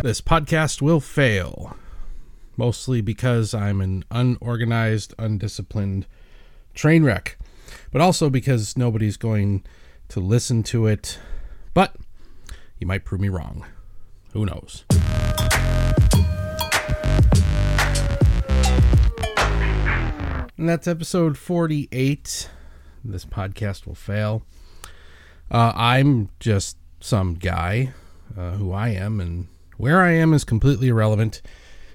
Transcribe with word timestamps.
This 0.00 0.20
podcast 0.20 0.80
will 0.80 1.00
fail, 1.00 1.76
mostly 2.56 3.00
because 3.00 3.52
I'm 3.52 3.80
an 3.80 4.04
unorganized, 4.12 5.12
undisciplined 5.18 6.06
train 6.72 7.02
wreck, 7.02 7.36
but 7.90 8.00
also 8.00 8.30
because 8.30 8.76
nobody's 8.76 9.16
going 9.16 9.64
to 10.10 10.20
listen 10.20 10.62
to 10.62 10.86
it. 10.86 11.18
But 11.74 11.96
you 12.78 12.86
might 12.86 13.04
prove 13.04 13.20
me 13.20 13.28
wrong. 13.28 13.66
Who 14.34 14.46
knows? 14.46 14.84
And 20.56 20.68
that's 20.68 20.86
episode 20.86 21.36
48. 21.36 22.48
This 23.04 23.24
podcast 23.24 23.84
will 23.84 23.96
fail. 23.96 24.42
Uh, 25.50 25.72
I'm 25.74 26.28
just 26.38 26.76
some 27.00 27.34
guy 27.34 27.92
uh, 28.36 28.52
who 28.52 28.72
I 28.72 28.90
am, 28.90 29.20
and 29.20 29.48
where 29.78 30.02
I 30.02 30.10
am 30.10 30.34
is 30.34 30.42
completely 30.42 30.88
irrelevant 30.88 31.40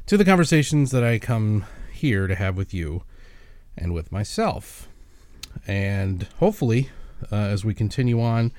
to 0.06 0.16
the 0.16 0.24
conversations 0.24 0.92
that 0.92 1.04
I 1.04 1.20
come 1.20 1.66
here 1.92 2.28
to 2.28 2.36
have 2.36 2.56
with 2.56 2.74
you 2.74 3.04
and 3.78 3.94
with 3.94 4.10
myself. 4.10 4.88
And 5.68 6.24
hopefully, 6.40 6.90
uh, 7.30 7.36
as 7.36 7.66
we 7.66 7.74
continue 7.74 8.22
on 8.22 8.54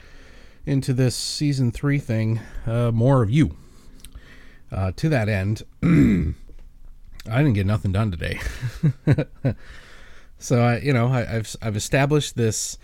into 0.67 0.93
this 0.93 1.17
season 1.17 1.73
three 1.73 1.99
thing, 1.99 2.41
uh, 2.67 2.91
more 2.91 3.23
of 3.23 3.31
you. 3.31 3.57
Uh, 4.71 4.93
to 4.97 5.09
that 5.09 5.29
end, 5.31 5.63
I 5.83 7.39
didn't 7.39 7.55
get 7.55 7.67
nothing 7.67 7.93
done 7.93 8.11
today. 8.11 8.41
so 10.39 10.63
I, 10.63 10.79
you 10.81 10.93
know, 10.93 11.09
I, 11.09 11.25
have 11.25 11.57
I've 11.63 11.77
established 11.77 12.37
this 12.37 12.77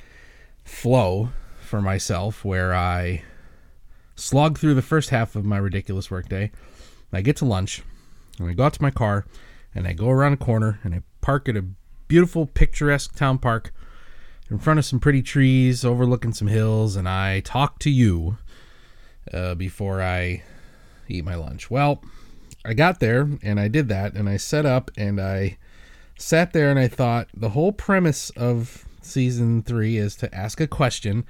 flow 0.65 1.31
for 1.61 1.83
myself 1.83 2.47
where 2.47 2.75
I 2.75 3.25
slog 4.21 4.59
through 4.59 4.75
the 4.75 4.83
first 4.83 5.11
half 5.11 5.35
of 5.35 5.45
my 5.45 5.57
ridiculous 5.57 6.11
workday. 6.11 6.51
I 7.13 7.23
get 7.23 7.37
to 7.37 7.45
lunch, 7.45 7.83
and 8.39 8.49
I 8.49 8.53
go 8.53 8.65
out 8.65 8.75
to 8.75 8.83
my 8.83 8.91
car, 8.91 9.27
and 9.75 9.87
I 9.87 9.93
go 9.93 10.11
around 10.11 10.35
a 10.35 10.37
corner, 10.37 10.79
and 10.85 10.95
I 10.95 11.03
park 11.21 11.49
at 11.49 11.57
a 11.57 11.65
beautiful, 12.07 12.47
picturesque 12.47 13.17
town 13.17 13.39
park 13.39 13.73
in 14.51 14.59
front 14.59 14.79
of 14.79 14.85
some 14.85 15.01
pretty 15.01 15.23
trees, 15.23 15.85
overlooking 15.85 16.33
some 16.33 16.49
hills, 16.49 16.97
and 16.97 17.09
I 17.09 17.41
talk 17.41 17.79
to 17.81 17.91
you 17.91 18.37
uh, 19.33 19.55
before 19.55 20.03
I 20.03 20.43
eat 21.09 21.25
my 21.25 21.35
lunch. 21.35 21.71
Well, 21.71 22.03
I 22.65 22.75
got 22.75 23.01
there, 23.01 23.29
and 23.43 23.59
I 23.59 23.69
did 23.69 23.89
that, 23.89 24.15
and 24.15 24.29
I 24.29 24.37
set 24.37 24.67
up, 24.67 24.91
and 24.97 25.21
I 25.21 25.57
sat 26.19 26.53
there, 26.53 26.71
and 26.71 26.79
I 26.79 26.89
thought 26.89 27.29
the 27.33 27.51
whole 27.51 27.73
premise 27.73 28.31
of 28.31 28.85
season 29.01 29.63
three 29.63 29.97
is 29.97 30.15
to 30.17 30.33
ask 30.35 30.61
a 30.61 30.67
question 30.67 31.25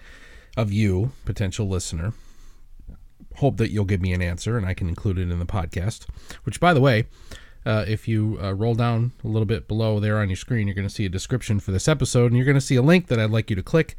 of 0.57 0.73
you, 0.73 1.13
potential 1.25 1.69
listener 1.69 2.13
hope 3.41 3.57
that 3.57 3.71
you'll 3.71 3.85
give 3.85 4.01
me 4.01 4.13
an 4.13 4.23
answer 4.23 4.57
and 4.57 4.67
I 4.67 4.75
can 4.75 4.89
include 4.89 5.19
it 5.19 5.31
in 5.31 5.39
the 5.39 5.47
podcast. 5.47 6.07
Which, 6.45 6.61
by 6.61 6.73
the 6.73 6.81
way, 6.81 7.07
uh, 7.67 7.85
if 7.87 8.07
you 8.07 8.39
uh, 8.43 8.55
roll 8.55 8.75
down 8.75 9.13
a 9.25 9.29
little 9.29 9.47
bit 9.47 9.69
below 9.69 10.01
there 10.01 10.19
on 10.19 10.29
your 10.29 10.37
screen, 10.37 10.67
you're 10.67 10.75
going 10.75 10.89
to 10.89 10.95
see 10.95 11.05
a 11.05 11.11
description 11.11 11.61
for 11.61 11.73
this 11.73 11.89
episode, 11.89 12.27
and 12.27 12.37
you're 12.37 12.47
going 12.47 12.55
to 12.55 12.61
see 12.61 12.77
a 12.77 12.83
link 12.83 13.09
that 13.09 13.19
I'd 13.19 13.31
like 13.31 13.51
you 13.51 13.57
to 13.57 13.63
click 13.63 13.97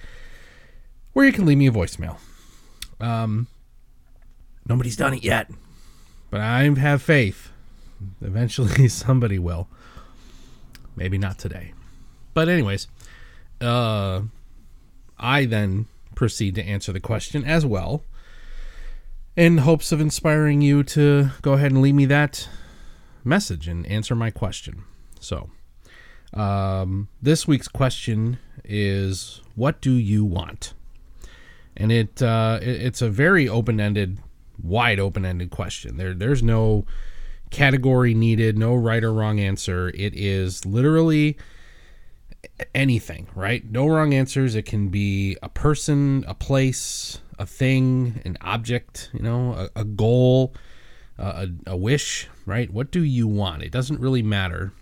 where 1.13 1.25
you 1.25 1.33
can 1.33 1.45
leave 1.45 1.57
me 1.57 1.67
a 1.67 1.71
voicemail. 1.71 2.17
Um, 2.99 3.47
nobody's 4.67 4.95
done 4.95 5.13
it 5.13 5.23
yet, 5.23 5.51
but 6.29 6.39
I 6.41 6.63
have 6.63 7.01
faith. 7.01 7.51
Eventually, 8.21 8.87
somebody 8.89 9.37
will. 9.37 9.67
Maybe 10.95 11.17
not 11.17 11.37
today. 11.37 11.73
But, 12.33 12.47
anyways, 12.47 12.87
uh, 13.59 14.21
I 15.19 15.45
then 15.45 15.87
proceed 16.15 16.55
to 16.55 16.63
answer 16.63 16.91
the 16.91 16.99
question 16.99 17.43
as 17.43 17.65
well 17.65 18.03
in 19.35 19.59
hopes 19.59 19.91
of 19.91 20.01
inspiring 20.01 20.61
you 20.61 20.83
to 20.83 21.29
go 21.41 21.53
ahead 21.53 21.71
and 21.71 21.81
leave 21.81 21.95
me 21.95 22.05
that 22.05 22.47
message 23.23 23.67
and 23.67 23.85
answer 23.87 24.15
my 24.15 24.31
question. 24.31 24.83
So, 25.19 25.49
um, 26.33 27.07
this 27.21 27.47
week's 27.47 27.67
question 27.67 28.37
is 28.63 29.41
What 29.55 29.81
do 29.81 29.91
you 29.91 30.25
want? 30.25 30.73
And 31.75 31.91
it, 31.91 32.21
uh, 32.21 32.59
it 32.61 32.81
it's 32.81 33.01
a 33.01 33.09
very 33.09 33.47
open 33.47 33.79
ended, 33.79 34.17
wide 34.61 34.99
open 34.99 35.25
ended 35.25 35.51
question. 35.51 35.97
There, 35.97 36.13
there's 36.13 36.43
no 36.43 36.85
category 37.49 38.13
needed, 38.13 38.57
no 38.57 38.75
right 38.75 39.03
or 39.03 39.13
wrong 39.13 39.39
answer. 39.39 39.89
It 39.89 40.13
is 40.15 40.65
literally 40.65 41.37
anything, 42.73 43.27
right? 43.35 43.69
No 43.69 43.87
wrong 43.87 44.13
answers. 44.13 44.55
It 44.55 44.65
can 44.65 44.89
be 44.89 45.37
a 45.43 45.49
person, 45.49 46.25
a 46.27 46.33
place, 46.33 47.19
a 47.41 47.45
thing, 47.45 48.21
an 48.23 48.37
object, 48.41 49.09
you 49.13 49.23
know, 49.23 49.53
a, 49.53 49.81
a 49.81 49.83
goal, 49.83 50.53
a, 51.17 51.49
a 51.65 51.75
wish, 51.75 52.29
right? 52.45 52.71
What 52.71 52.91
do 52.91 53.03
you 53.03 53.27
want? 53.27 53.63
It 53.63 53.71
doesn't 53.71 53.99
really 53.99 54.21
matter 54.21 54.73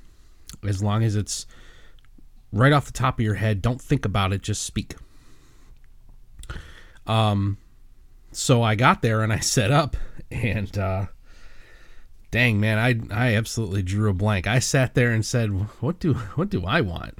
as 0.67 0.83
long 0.83 1.01
as 1.03 1.15
it's 1.15 1.47
right 2.51 2.73
off 2.73 2.85
the 2.85 2.91
top 2.91 3.17
of 3.17 3.23
your 3.23 3.35
head. 3.35 3.61
Don't 3.61 3.81
think 3.81 4.03
about 4.03 4.33
it, 4.33 4.41
just 4.41 4.63
speak. 4.63 4.95
Um, 7.07 7.57
so 8.33 8.61
I 8.61 8.75
got 8.75 9.01
there 9.01 9.21
and 9.23 9.31
I 9.31 9.39
set 9.39 9.71
up, 9.71 9.95
and 10.29 10.77
uh, 10.77 11.05
dang 12.29 12.59
man, 12.59 12.77
I 12.77 12.99
I 13.15 13.35
absolutely 13.35 13.83
drew 13.83 14.09
a 14.09 14.13
blank. 14.13 14.47
I 14.47 14.59
sat 14.59 14.95
there 14.95 15.11
and 15.11 15.25
said, 15.25 15.49
"What 15.79 15.99
do 15.99 16.13
what 16.35 16.49
do 16.49 16.65
I 16.65 16.81
want?" 16.81 17.19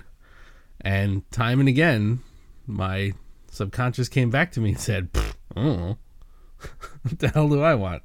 And 0.81 1.29
time 1.31 1.61
and 1.61 1.69
again, 1.69 2.19
my 2.67 3.13
subconscious 3.51 4.09
came 4.09 4.29
back 4.29 4.51
to 4.53 4.59
me 4.59 4.69
and 4.69 4.79
said, 4.79 5.09
"Oh, 5.55 5.97
what 7.01 7.19
the 7.19 7.29
hell 7.29 7.49
do 7.49 7.61
I 7.61 7.75
want? 7.75 8.03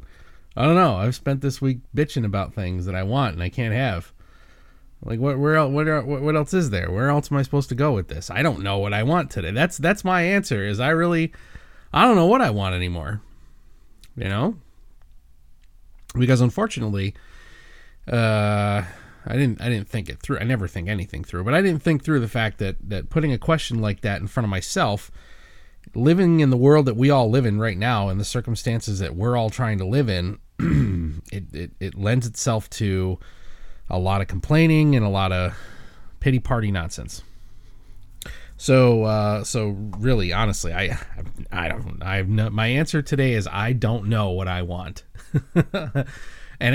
I 0.57 0.65
don't 0.65 0.77
know. 0.77 0.97
I've 0.97 1.15
spent 1.15 1.41
this 1.41 1.61
week 1.61 1.81
bitching 1.95 2.25
about 2.25 2.55
things 2.55 2.87
that 2.87 2.95
I 2.95 3.03
want 3.03 3.35
and 3.35 3.43
I 3.43 3.49
can't 3.49 3.75
have. 3.75 4.13
Like 5.05 5.19
what? 5.19 5.39
Where 5.39 5.57
else? 5.57 5.73
What, 5.73 6.23
what 6.23 6.37
else 6.37 6.55
is 6.55 6.71
there? 6.71 6.91
Where 6.91 7.11
else 7.11 7.31
am 7.31 7.39
I 7.39 7.43
supposed 7.43 7.69
to 7.69 7.75
go 7.75 7.93
with 7.93 8.09
this? 8.09 8.31
I 8.31 8.43
don't 8.43 8.63
know 8.63 8.79
what 8.79 8.95
I 8.95 9.03
want 9.03 9.31
today. 9.31 9.51
That's 9.51 9.77
that's 9.77 10.05
my 10.05 10.23
answer. 10.23 10.65
Is 10.65 10.81
I 10.81 10.91
really, 10.91 11.33
I 11.93 12.05
don't 12.05 12.17
know 12.17 12.27
what 12.27 12.41
I 12.41 12.51
want 12.51 12.75
anymore. 12.75 13.21
You 14.17 14.29
know, 14.29 14.57
because 16.17 16.41
unfortunately, 16.41 17.15
uh, 18.11 18.83
I 19.27 19.33
didn't 19.33 19.61
I 19.61 19.69
didn't 19.69 19.89
think 19.89 20.09
it 20.09 20.21
through. 20.21 20.39
I 20.39 20.45
never 20.45 20.69
think 20.69 20.89
anything 20.89 21.25
through, 21.25 21.45
but 21.45 21.53
I 21.53 21.61
didn't 21.61 21.83
think 21.83 22.03
through 22.03 22.21
the 22.21 22.29
fact 22.29 22.59
that 22.59 22.77
that 22.89 23.11
putting 23.11 23.33
a 23.33 23.39
question 23.39 23.81
like 23.81 24.01
that 24.03 24.23
in 24.23 24.27
front 24.27 24.45
of 24.45 24.51
myself 24.51 25.11
living 25.95 26.41
in 26.41 26.51
the 26.51 26.57
world 26.57 26.87
that 26.87 26.97
we 26.97 27.11
all 27.11 27.31
live 27.31 27.47
in 27.47 27.59
right 27.59 27.79
now 27.79 28.09
and 28.09 28.19
the 28.19 28.25
circumstances 28.25 28.99
that 28.99 29.15
we're 29.15 29.37
all 29.37 29.51
trying 29.51 29.79
to 29.79 29.85
live 29.85 30.09
in, 30.09 30.39
it, 31.33 31.45
it, 31.53 31.71
it 31.81 31.95
lends 31.95 32.27
itself 32.27 32.69
to 32.71 33.19
a 33.91 33.99
lot 33.99 34.21
of 34.21 34.29
complaining 34.29 34.97
and 34.97 35.05
a 35.05 35.09
lot 35.09 35.33
of 35.33 35.57
pity 36.21 36.39
party 36.39 36.71
nonsense. 36.71 37.23
So, 38.57 39.05
uh, 39.05 39.45
so 39.45 39.77
really, 39.99 40.33
honestly, 40.33 40.73
I, 40.73 40.99
I 41.51 41.69
don't, 41.69 42.03
I 42.03 42.17
have 42.17 42.29
no, 42.29 42.51
my 42.51 42.69
answer 42.69 43.03
today 43.03 43.35
is 43.35 43.49
I 43.51 43.73
don't 43.73 44.07
know 44.07 44.31
what 44.31 44.49
I 44.49 44.63
want. 44.63 45.05
and 45.55 46.07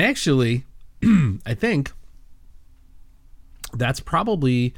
actually, 0.02 0.66
I 1.46 1.53
think 1.56 1.92
that's 3.74 4.00
probably 4.00 4.74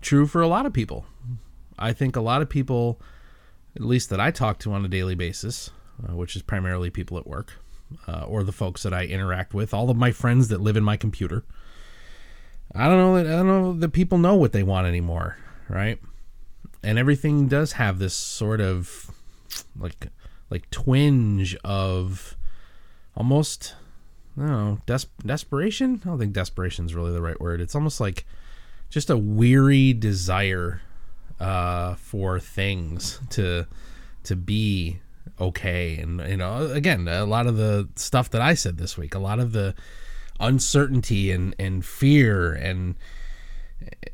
true 0.00 0.26
for 0.26 0.40
a 0.40 0.48
lot 0.48 0.66
of 0.66 0.72
people. 0.72 1.04
I 1.78 1.92
think 1.92 2.16
a 2.16 2.20
lot 2.20 2.42
of 2.42 2.48
people 2.48 3.00
at 3.76 3.82
least 3.82 4.10
that 4.10 4.20
I 4.20 4.30
talk 4.30 4.58
to 4.60 4.72
on 4.72 4.84
a 4.84 4.88
daily 4.88 5.14
basis, 5.14 5.70
uh, 6.02 6.16
which 6.16 6.34
is 6.34 6.42
primarily 6.42 6.90
people 6.90 7.18
at 7.18 7.26
work 7.26 7.52
uh, 8.08 8.24
or 8.26 8.42
the 8.42 8.52
folks 8.52 8.82
that 8.82 8.94
I 8.94 9.04
interact 9.04 9.54
with, 9.54 9.74
all 9.74 9.90
of 9.90 9.96
my 9.96 10.10
friends 10.10 10.48
that 10.48 10.60
live 10.60 10.76
in 10.76 10.82
my 10.82 10.96
computer. 10.96 11.44
I 12.74 12.88
don't 12.88 12.98
know. 12.98 13.16
I 13.16 13.22
don't 13.22 13.46
know 13.46 13.72
that 13.74 13.90
people 13.90 14.18
know 14.18 14.34
what 14.34 14.52
they 14.52 14.62
want 14.62 14.86
anymore, 14.86 15.36
right? 15.68 15.98
And 16.82 16.98
everything 16.98 17.48
does 17.48 17.72
have 17.72 17.98
this 17.98 18.14
sort 18.14 18.60
of 18.60 19.10
like 19.78 20.08
like 20.50 20.70
twinge 20.70 21.56
of 21.64 22.36
almost 23.16 23.74
no 24.36 24.78
des- 24.86 25.08
desperation. 25.24 26.00
I 26.04 26.08
don't 26.08 26.18
think 26.18 26.32
desperation 26.32 26.86
is 26.86 26.94
really 26.94 27.12
the 27.12 27.22
right 27.22 27.40
word. 27.40 27.60
It's 27.60 27.74
almost 27.74 28.00
like 28.00 28.26
just 28.90 29.10
a 29.10 29.16
weary 29.16 29.92
desire 29.92 30.82
uh, 31.40 31.94
for 31.94 32.40
things 32.40 33.20
to 33.30 33.66
to 34.24 34.36
be 34.36 35.00
okay. 35.40 35.98
And 35.98 36.20
you 36.28 36.36
know 36.36 36.70
again 36.70 37.08
a 37.08 37.24
lot 37.24 37.46
of 37.46 37.56
the 37.56 37.88
stuff 37.96 38.30
that 38.30 38.40
i 38.40 38.54
said 38.54 38.78
this 38.78 38.96
week 38.96 39.14
a 39.14 39.18
lot 39.18 39.38
of 39.38 39.52
the 39.52 39.74
uncertainty 40.40 41.30
and 41.30 41.54
and 41.58 41.84
fear 41.84 42.52
and 42.52 42.94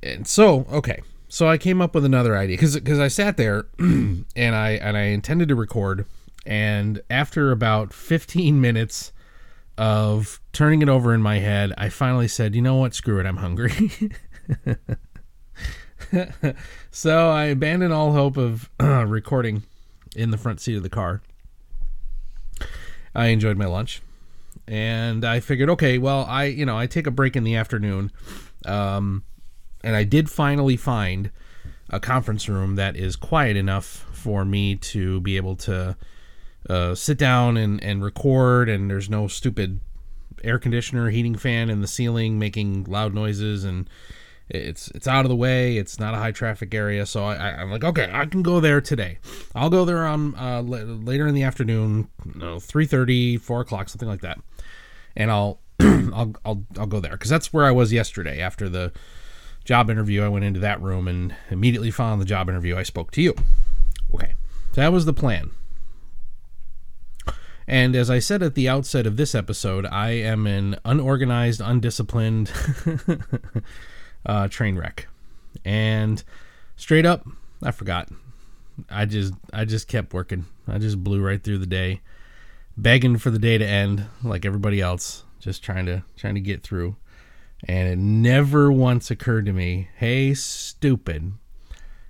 and 0.03 0.27
so 0.27 0.67
okay. 0.73 1.03
So 1.29 1.49
i 1.49 1.59
came 1.59 1.81
up 1.81 1.95
with 1.95 2.05
another 2.05 2.37
idea 2.37 2.57
because 2.57 2.75
because 2.75 2.99
i 2.99 3.09
sat 3.09 3.37
there 3.37 3.67
and 3.79 4.27
i 4.37 4.71
and 4.71 4.97
i 4.97 5.03
intended 5.03 5.49
to 5.49 5.55
record. 5.55 6.07
And 6.45 7.01
after 7.09 7.53
about 7.53 7.93
15 7.93 8.61
minutes 8.61 9.13
of 9.79 10.41
turning 10.53 10.83
it 10.83 10.89
over 10.89 11.15
in 11.15 11.23
my 11.23 11.39
head 11.39 11.73
i 11.79 11.89
finally 11.89 12.29
said 12.29 12.55
you 12.55 12.63
know 12.63 12.77
what? 12.77 12.95
Screw 12.95 13.21
it. 13.21 13.27
I'm 13.27 13.39
hungry 13.39 13.91
so 16.91 17.31
I 17.31 17.47
abandoned 17.47 17.93
all 17.93 18.13
hope 18.13 18.37
of 18.37 18.71
uh, 18.81 19.05
recording 19.09 19.63
in 20.17 20.31
the 20.31 20.39
front 20.39 20.61
seat 20.61 20.77
of 20.77 20.83
the 20.83 20.91
car. 20.91 21.23
I 23.15 23.27
enjoyed 23.27 23.59
my 23.59 23.67
lunch 23.67 24.03
and 24.67 25.25
I 25.25 25.41
figured, 25.41 25.71
okay, 25.71 25.99
well, 25.99 26.25
I 26.29 26.45
you 26.45 26.65
know 26.65 26.77
I 26.77 26.87
take 26.87 27.07
a 27.07 27.11
break 27.11 27.37
in 27.37 27.45
the 27.45 27.57
afternoon, 27.57 28.13
um, 28.65 29.25
and 29.83 29.97
I 29.97 30.05
did 30.05 30.31
finally 30.31 30.77
find 30.77 31.31
a 31.91 32.01
conference 32.01 32.49
room 32.49 32.77
that 32.77 32.97
is 32.97 33.17
quiet 33.17 33.57
enough 33.57 34.07
for 34.13 34.45
me 34.45 34.77
to 34.77 35.21
be 35.21 35.37
able 35.37 35.57
to 35.57 35.97
uh, 36.71 36.95
sit 36.95 37.19
down 37.19 37.57
and, 37.57 37.83
and 37.83 38.05
record, 38.05 38.69
and 38.69 38.89
there's 38.89 39.11
no 39.11 39.29
stupid 39.29 39.81
air 40.45 40.59
conditioner, 40.59 41.11
heating 41.11 41.37
fan 41.37 41.69
in 41.69 41.81
the 41.81 41.87
ceiling 41.87 42.39
making 42.39 42.85
loud 42.85 43.15
noises, 43.15 43.65
and 43.65 43.89
it's 44.53 44.89
it's 44.89 45.09
out 45.09 45.25
of 45.25 45.31
the 45.31 45.37
way. 45.37 45.79
It's 45.79 45.99
not 45.99 46.13
a 46.13 46.19
high 46.19 46.31
traffic 46.31 46.75
area, 46.75 47.07
so 47.07 47.25
I, 47.25 47.63
am 47.63 47.71
like, 47.71 47.85
okay, 47.85 48.11
I 48.13 48.27
can 48.27 48.43
go 48.43 48.61
there 48.61 48.83
today. 48.83 49.19
I'll 49.55 49.71
go 49.71 49.87
there 49.87 50.07
on 50.07 50.35
uh, 50.35 50.61
later 50.61 51.27
in 51.27 51.35
the 51.35 51.43
afternoon, 51.43 52.09
no, 52.35 52.57
3:30, 52.57 53.41
4 53.41 53.61
o'clock, 53.63 53.89
something 53.89 54.09
like 54.09 54.21
that, 54.21 54.39
and 55.17 55.31
I'll 55.31 55.61
I'll 55.81 56.35
I'll 56.45 56.65
I'll 56.79 56.87
go 56.87 57.01
there 57.01 57.13
because 57.13 57.31
that's 57.31 57.53
where 57.53 57.65
I 57.65 57.71
was 57.71 57.95
yesterday 57.95 58.41
after 58.41 58.69
the 58.69 58.93
job 59.65 59.89
interview. 59.89 60.23
I 60.23 60.29
went 60.29 60.45
into 60.45 60.61
that 60.61 60.83
room 60.83 61.09
and 61.09 61.35
immediately 61.51 61.91
following 61.91 62.19
the 62.19 62.27
job 62.27 62.51
interview, 62.51 62.77
I 62.77 62.83
spoke 62.83 63.11
to 63.13 63.23
you. 63.23 63.35
Okay, 64.15 64.35
so 64.73 64.83
that 64.83 64.93
was 64.93 65.07
the 65.07 65.15
plan. 65.15 65.51
And 67.67 67.97
as 67.97 68.11
I 68.11 68.19
said 68.19 68.43
at 68.43 68.55
the 68.55 68.69
outset 68.69 69.07
of 69.07 69.17
this 69.17 69.35
episode, 69.35 69.87
I 69.87 70.11
am 70.11 70.47
an 70.47 70.77
unorganized, 70.85 71.63
undisciplined 71.63 72.51
uh, 74.27 74.49
train 74.49 74.77
wreck. 74.77 75.09
And 75.65 76.23
straight 76.77 77.07
up, 77.07 77.27
I 77.63 77.71
forgot. 77.71 78.09
I 78.91 79.05
just 79.05 79.35
I 79.53 79.65
just 79.65 79.89
kept 79.89 80.15
working. 80.15 80.47
I 80.67 80.79
just 80.79 81.03
blew 81.03 81.21
right 81.21 81.43
through 81.43 81.59
the 81.59 81.67
day, 81.67 82.01
begging 82.77 83.19
for 83.19 83.31
the 83.31 83.39
day 83.39 83.59
to 83.59 83.67
end, 83.67 84.07
like 84.23 84.45
everybody 84.45 84.81
else, 84.81 85.25
just 85.41 85.63
trying 85.63 85.87
to 85.87 86.03
trying 86.17 86.35
to 86.35 86.41
get 86.41 86.63
through. 86.63 86.97
And 87.65 87.89
it 87.89 87.99
never 87.99 88.73
once 88.73 89.11
occurred 89.11 89.47
to 89.47 89.53
me, 89.53 89.89
hey, 89.97 90.35
stupid, 90.35 91.33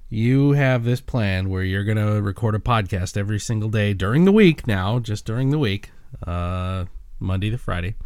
you 0.09 0.53
have 0.53 0.85
this 0.85 1.01
plan 1.03 1.51
where 1.51 1.63
you're 1.63 1.85
going 1.85 1.99
to 1.99 2.23
record 2.23 2.55
a 2.55 2.59
podcast 2.59 3.19
every 3.19 3.39
single 3.39 3.69
day 3.69 3.93
during 3.93 4.25
the 4.25 4.33
week 4.33 4.67
now, 4.67 4.99
just 4.99 5.27
during 5.27 5.51
the 5.51 5.59
week, 5.59 5.91
uh, 6.27 6.87
Monday 7.19 7.51
to 7.51 7.59
Friday. 7.59 7.97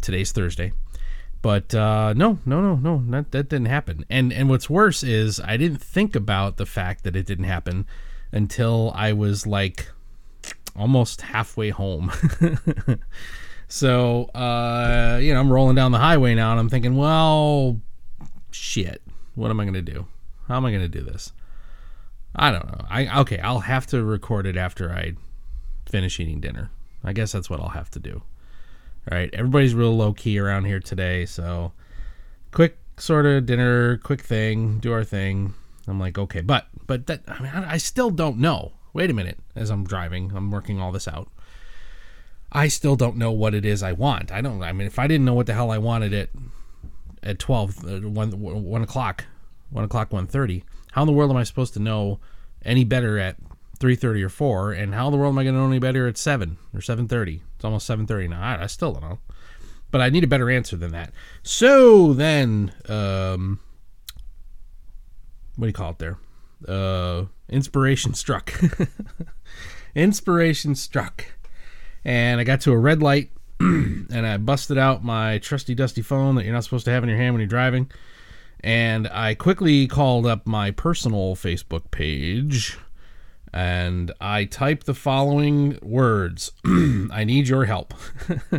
Today's 0.00 0.32
Thursday. 0.32 0.72
But 1.42 1.74
uh, 1.74 2.12
no, 2.14 2.38
no, 2.44 2.60
no, 2.60 2.76
no, 2.76 3.04
that, 3.10 3.30
that 3.32 3.48
didn't 3.48 3.66
happen. 3.66 4.04
And 4.10 4.32
and 4.32 4.48
what's 4.48 4.68
worse 4.68 5.02
is 5.02 5.40
I 5.40 5.56
didn't 5.56 5.82
think 5.82 6.16
about 6.16 6.56
the 6.56 6.66
fact 6.66 7.04
that 7.04 7.14
it 7.14 7.26
didn't 7.26 7.44
happen 7.44 7.86
until 8.32 8.92
I 8.94 9.12
was 9.12 9.46
like 9.46 9.88
almost 10.74 11.20
halfway 11.22 11.70
home. 11.70 12.10
so 13.68 14.24
uh, 14.34 15.18
you 15.22 15.32
know, 15.32 15.40
I'm 15.40 15.52
rolling 15.52 15.76
down 15.76 15.92
the 15.92 15.98
highway 15.98 16.34
now, 16.34 16.50
and 16.50 16.60
I'm 16.60 16.68
thinking, 16.68 16.96
well, 16.96 17.80
shit, 18.50 19.02
what 19.34 19.50
am 19.50 19.60
I 19.60 19.64
gonna 19.64 19.82
do? 19.82 20.06
How 20.48 20.56
am 20.56 20.64
I 20.64 20.72
gonna 20.72 20.88
do 20.88 21.02
this? 21.02 21.32
I 22.34 22.50
don't 22.50 22.66
know. 22.66 22.84
I 22.90 23.20
okay, 23.20 23.38
I'll 23.38 23.60
have 23.60 23.86
to 23.88 24.02
record 24.02 24.46
it 24.46 24.56
after 24.56 24.90
I 24.90 25.14
finish 25.86 26.18
eating 26.18 26.40
dinner. 26.40 26.70
I 27.04 27.12
guess 27.12 27.32
that's 27.32 27.48
what 27.48 27.60
I'll 27.60 27.68
have 27.68 27.90
to 27.92 27.98
do. 28.00 28.22
Right, 29.10 29.30
everybody's 29.32 29.74
real 29.74 29.96
low 29.96 30.12
key 30.12 30.38
around 30.38 30.64
here 30.64 30.80
today, 30.80 31.26
so 31.26 31.72
quick 32.50 32.76
sort 32.96 33.24
of 33.24 33.46
dinner, 33.46 33.98
quick 33.98 34.20
thing, 34.20 34.78
do 34.78 34.92
our 34.92 35.04
thing. 35.04 35.54
I'm 35.86 36.00
like, 36.00 36.18
okay, 36.18 36.40
but 36.40 36.66
but 36.86 37.06
that 37.06 37.22
I 37.28 37.40
mean, 37.40 37.52
I 37.52 37.76
still 37.76 38.10
don't 38.10 38.38
know. 38.38 38.72
Wait 38.92 39.08
a 39.08 39.14
minute, 39.14 39.38
as 39.54 39.70
I'm 39.70 39.84
driving, 39.84 40.32
I'm 40.34 40.50
working 40.50 40.80
all 40.80 40.90
this 40.90 41.06
out. 41.06 41.28
I 42.50 42.68
still 42.68 42.96
don't 42.96 43.16
know 43.16 43.30
what 43.30 43.54
it 43.54 43.64
is 43.64 43.82
I 43.82 43.92
want. 43.92 44.32
I 44.32 44.40
don't. 44.40 44.62
I 44.62 44.72
mean, 44.72 44.86
if 44.86 44.98
I 44.98 45.06
didn't 45.06 45.24
know 45.24 45.34
what 45.34 45.46
the 45.46 45.54
hell 45.54 45.70
I 45.70 45.78
wanted 45.78 46.12
it 46.12 46.30
at 47.22 47.38
12, 47.38 47.84
uh, 47.84 48.08
1, 48.08 48.30
1 48.40 48.82
o'clock, 48.82 49.24
1 49.70 49.84
o'clock, 49.84 50.10
1.30, 50.10 50.62
how 50.92 51.02
in 51.02 51.06
the 51.06 51.12
world 51.12 51.30
am 51.30 51.36
I 51.36 51.44
supposed 51.44 51.74
to 51.74 51.80
know 51.80 52.20
any 52.64 52.84
better 52.84 53.18
at 53.18 53.36
3.30 53.78 54.22
or 54.22 54.28
4? 54.28 54.72
And 54.72 54.94
how 54.94 55.06
in 55.06 55.12
the 55.12 55.18
world 55.18 55.32
am 55.32 55.38
I 55.38 55.44
going 55.44 55.54
to 55.54 55.60
know 55.60 55.66
any 55.66 55.78
better 55.78 56.06
at 56.06 56.18
7 56.18 56.56
or 56.74 56.80
7.30? 56.80 57.40
It's 57.56 57.64
almost 57.64 57.88
7:30 57.88 58.28
now. 58.28 58.42
I, 58.42 58.64
I, 58.64 58.66
still 58.66 58.92
don't 58.92 59.02
know, 59.02 59.18
but 59.90 60.00
I 60.00 60.10
need 60.10 60.24
a 60.24 60.28
better 60.28 60.50
answer 60.50 60.76
than 60.76 60.92
that. 60.92 61.10
So 61.42 62.12
then, 62.12 62.72
um, 62.88 63.60
what 65.56 65.64
do 65.64 65.68
you 65.68 65.72
call 65.72 65.92
it 65.92 65.98
there? 65.98 66.18
Uh, 66.68 67.24
inspiration 67.48 68.12
struck. 68.12 68.52
inspiration 69.94 70.74
struck, 70.74 71.24
and 72.04 72.40
I 72.40 72.44
got 72.44 72.60
to 72.62 72.72
a 72.72 72.78
red 72.78 73.02
light, 73.02 73.30
and 73.60 74.26
I 74.26 74.36
busted 74.36 74.76
out 74.76 75.02
my 75.02 75.38
trusty 75.38 75.74
dusty 75.74 76.02
phone 76.02 76.34
that 76.34 76.44
you're 76.44 76.54
not 76.54 76.64
supposed 76.64 76.84
to 76.84 76.90
have 76.90 77.02
in 77.02 77.08
your 77.08 77.18
hand 77.18 77.32
when 77.32 77.40
you're 77.40 77.48
driving. 77.48 77.90
And 78.60 79.08
I 79.08 79.34
quickly 79.34 79.86
called 79.86 80.26
up 80.26 80.46
my 80.46 80.72
personal 80.72 81.36
Facebook 81.36 81.90
page 81.90 82.76
and 83.56 84.12
I 84.20 84.44
type 84.44 84.84
the 84.84 84.92
following 84.92 85.78
words 85.80 86.52
I 86.66 87.24
need 87.24 87.48
your 87.48 87.64
help. 87.64 87.94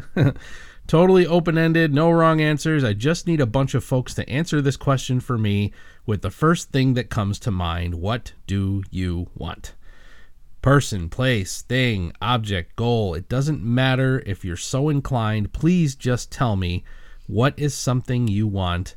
totally 0.88 1.28
open 1.28 1.56
ended, 1.56 1.94
no 1.94 2.10
wrong 2.10 2.42
answers. 2.42 2.84
I 2.84 2.94
just 2.94 3.28
need 3.28 3.40
a 3.40 3.46
bunch 3.46 3.76
of 3.76 3.84
folks 3.84 4.16
to 4.16 4.28
answer 4.28 4.60
this 4.60 4.76
question 4.76 5.20
for 5.20 5.38
me 5.38 5.72
with 6.08 6.24
the 6.24 6.32
first 6.32 6.72
thing 6.72 6.96
that 6.96 7.12
comes 7.12 7.38
to 7.42 7.52
mind 7.52 7.94
What 7.94 8.34
do 8.48 8.82
you 8.90 9.30
want? 9.36 9.76
Person, 10.64 11.10
place, 11.10 11.62
thing, 11.62 12.12
object, 12.20 12.76
goal. 12.76 13.14
It 13.14 13.30
doesn't 13.30 13.62
matter 13.62 14.24
if 14.26 14.44
you're 14.44 14.58
so 14.58 14.90
inclined. 14.90 15.54
Please 15.54 15.94
just 15.94 16.32
tell 16.32 16.56
me 16.56 16.84
what 17.28 17.54
is 17.56 17.76
something 17.76 18.28
you 18.28 18.48
want. 18.48 18.96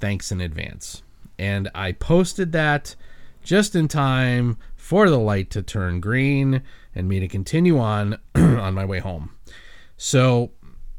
Thanks 0.00 0.32
in 0.32 0.40
advance. 0.40 1.04
And 1.38 1.70
I 1.72 1.92
posted 1.92 2.50
that 2.50 2.96
just 3.44 3.76
in 3.76 3.86
time 3.86 4.58
for 4.86 5.10
the 5.10 5.18
light 5.18 5.50
to 5.50 5.60
turn 5.62 5.98
green 5.98 6.62
and 6.94 7.08
me 7.08 7.18
to 7.18 7.26
continue 7.26 7.76
on 7.76 8.16
on 8.36 8.72
my 8.72 8.84
way 8.84 9.00
home. 9.00 9.34
So, 9.96 10.52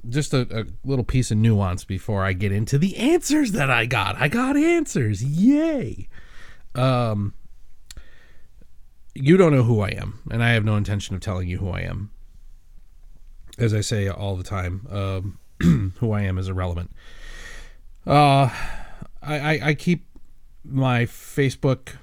just 0.10 0.34
a, 0.34 0.42
a, 0.52 0.66
little 0.84 1.06
piece 1.06 1.32
of 1.32 1.38
nuance 1.38 1.86
before 1.86 2.26
I 2.26 2.34
get 2.34 2.52
into 2.52 2.78
the 2.78 2.98
answers 2.98 3.54
that 3.54 3.70
I 3.70 3.86
got. 3.86 4.18
I 4.18 4.28
got 4.28 4.58
answers. 4.58 5.24
Yay. 5.24 6.10
Um, 6.76 7.34
you 9.16 9.38
don't 9.38 9.54
know 9.54 9.64
who 9.64 9.80
I 9.80 9.92
am, 9.92 10.20
and 10.30 10.44
I 10.44 10.50
have 10.50 10.66
no 10.66 10.76
intention 10.76 11.16
of 11.16 11.22
telling 11.22 11.48
you 11.48 11.60
who 11.60 11.70
I 11.70 11.80
am. 11.82 12.12
As 13.58 13.74
I 13.74 13.80
say 13.80 14.10
all 14.10 14.36
the 14.36 14.44
time, 14.44 14.86
um, 14.92 15.94
who 16.00 16.12
I 16.12 16.24
am 16.24 16.38
is 16.38 16.50
irrelevant. 16.50 16.92
Uh, 18.06 18.50
I, 19.22 19.40
I, 19.40 19.60
I 19.64 19.74
keep 19.76 20.06
my 20.66 21.06
Facebook 21.06 21.94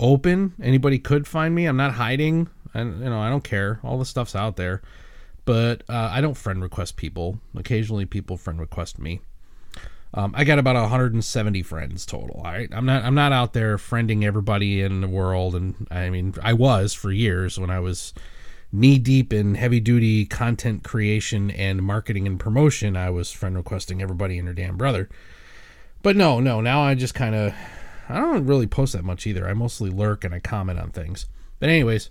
open. 0.00 0.54
Anybody 0.62 0.98
could 0.98 1.26
find 1.26 1.54
me. 1.54 1.66
I'm 1.66 1.76
not 1.76 1.94
hiding. 1.94 2.48
And 2.72 3.00
you 3.00 3.10
know, 3.10 3.20
I 3.20 3.28
don't 3.28 3.44
care. 3.44 3.80
All 3.82 3.98
the 3.98 4.04
stuff's 4.04 4.34
out 4.34 4.56
there. 4.56 4.82
But 5.44 5.82
uh, 5.88 6.10
I 6.12 6.20
don't 6.20 6.36
friend 6.36 6.62
request 6.62 6.96
people. 6.96 7.38
Occasionally, 7.56 8.06
people 8.06 8.36
friend 8.36 8.58
request 8.58 8.98
me. 8.98 9.20
Um, 10.14 10.32
I 10.36 10.44
got 10.44 10.60
about 10.60 10.76
170 10.76 11.62
friends 11.62 12.06
total. 12.06 12.36
All 12.36 12.44
right, 12.44 12.68
I'm 12.72 12.86
not 12.86 13.04
I'm 13.04 13.16
not 13.16 13.32
out 13.32 13.52
there 13.52 13.76
friending 13.76 14.24
everybody 14.24 14.80
in 14.80 15.00
the 15.00 15.08
world, 15.08 15.56
and 15.56 15.88
I 15.90 16.08
mean 16.08 16.34
I 16.40 16.52
was 16.52 16.94
for 16.94 17.10
years 17.10 17.58
when 17.58 17.68
I 17.68 17.80
was 17.80 18.14
knee 18.70 18.98
deep 18.98 19.32
in 19.32 19.56
heavy 19.56 19.80
duty 19.80 20.24
content 20.24 20.84
creation 20.84 21.50
and 21.50 21.82
marketing 21.82 22.28
and 22.28 22.38
promotion. 22.38 22.96
I 22.96 23.10
was 23.10 23.32
friend 23.32 23.56
requesting 23.56 24.00
everybody 24.00 24.38
and 24.38 24.46
their 24.46 24.54
damn 24.54 24.76
brother. 24.76 25.08
But 26.02 26.16
no, 26.16 26.38
no, 26.38 26.60
now 26.60 26.82
I 26.82 26.94
just 26.94 27.14
kind 27.14 27.34
of 27.34 27.54
I 28.08 28.20
don't 28.20 28.46
really 28.46 28.66
post 28.66 28.92
that 28.92 29.04
much 29.04 29.26
either. 29.26 29.48
I 29.48 29.54
mostly 29.54 29.90
lurk 29.90 30.24
and 30.24 30.34
I 30.34 30.40
comment 30.40 30.78
on 30.78 30.90
things. 30.90 31.26
But 31.58 31.68
anyways, 31.68 32.10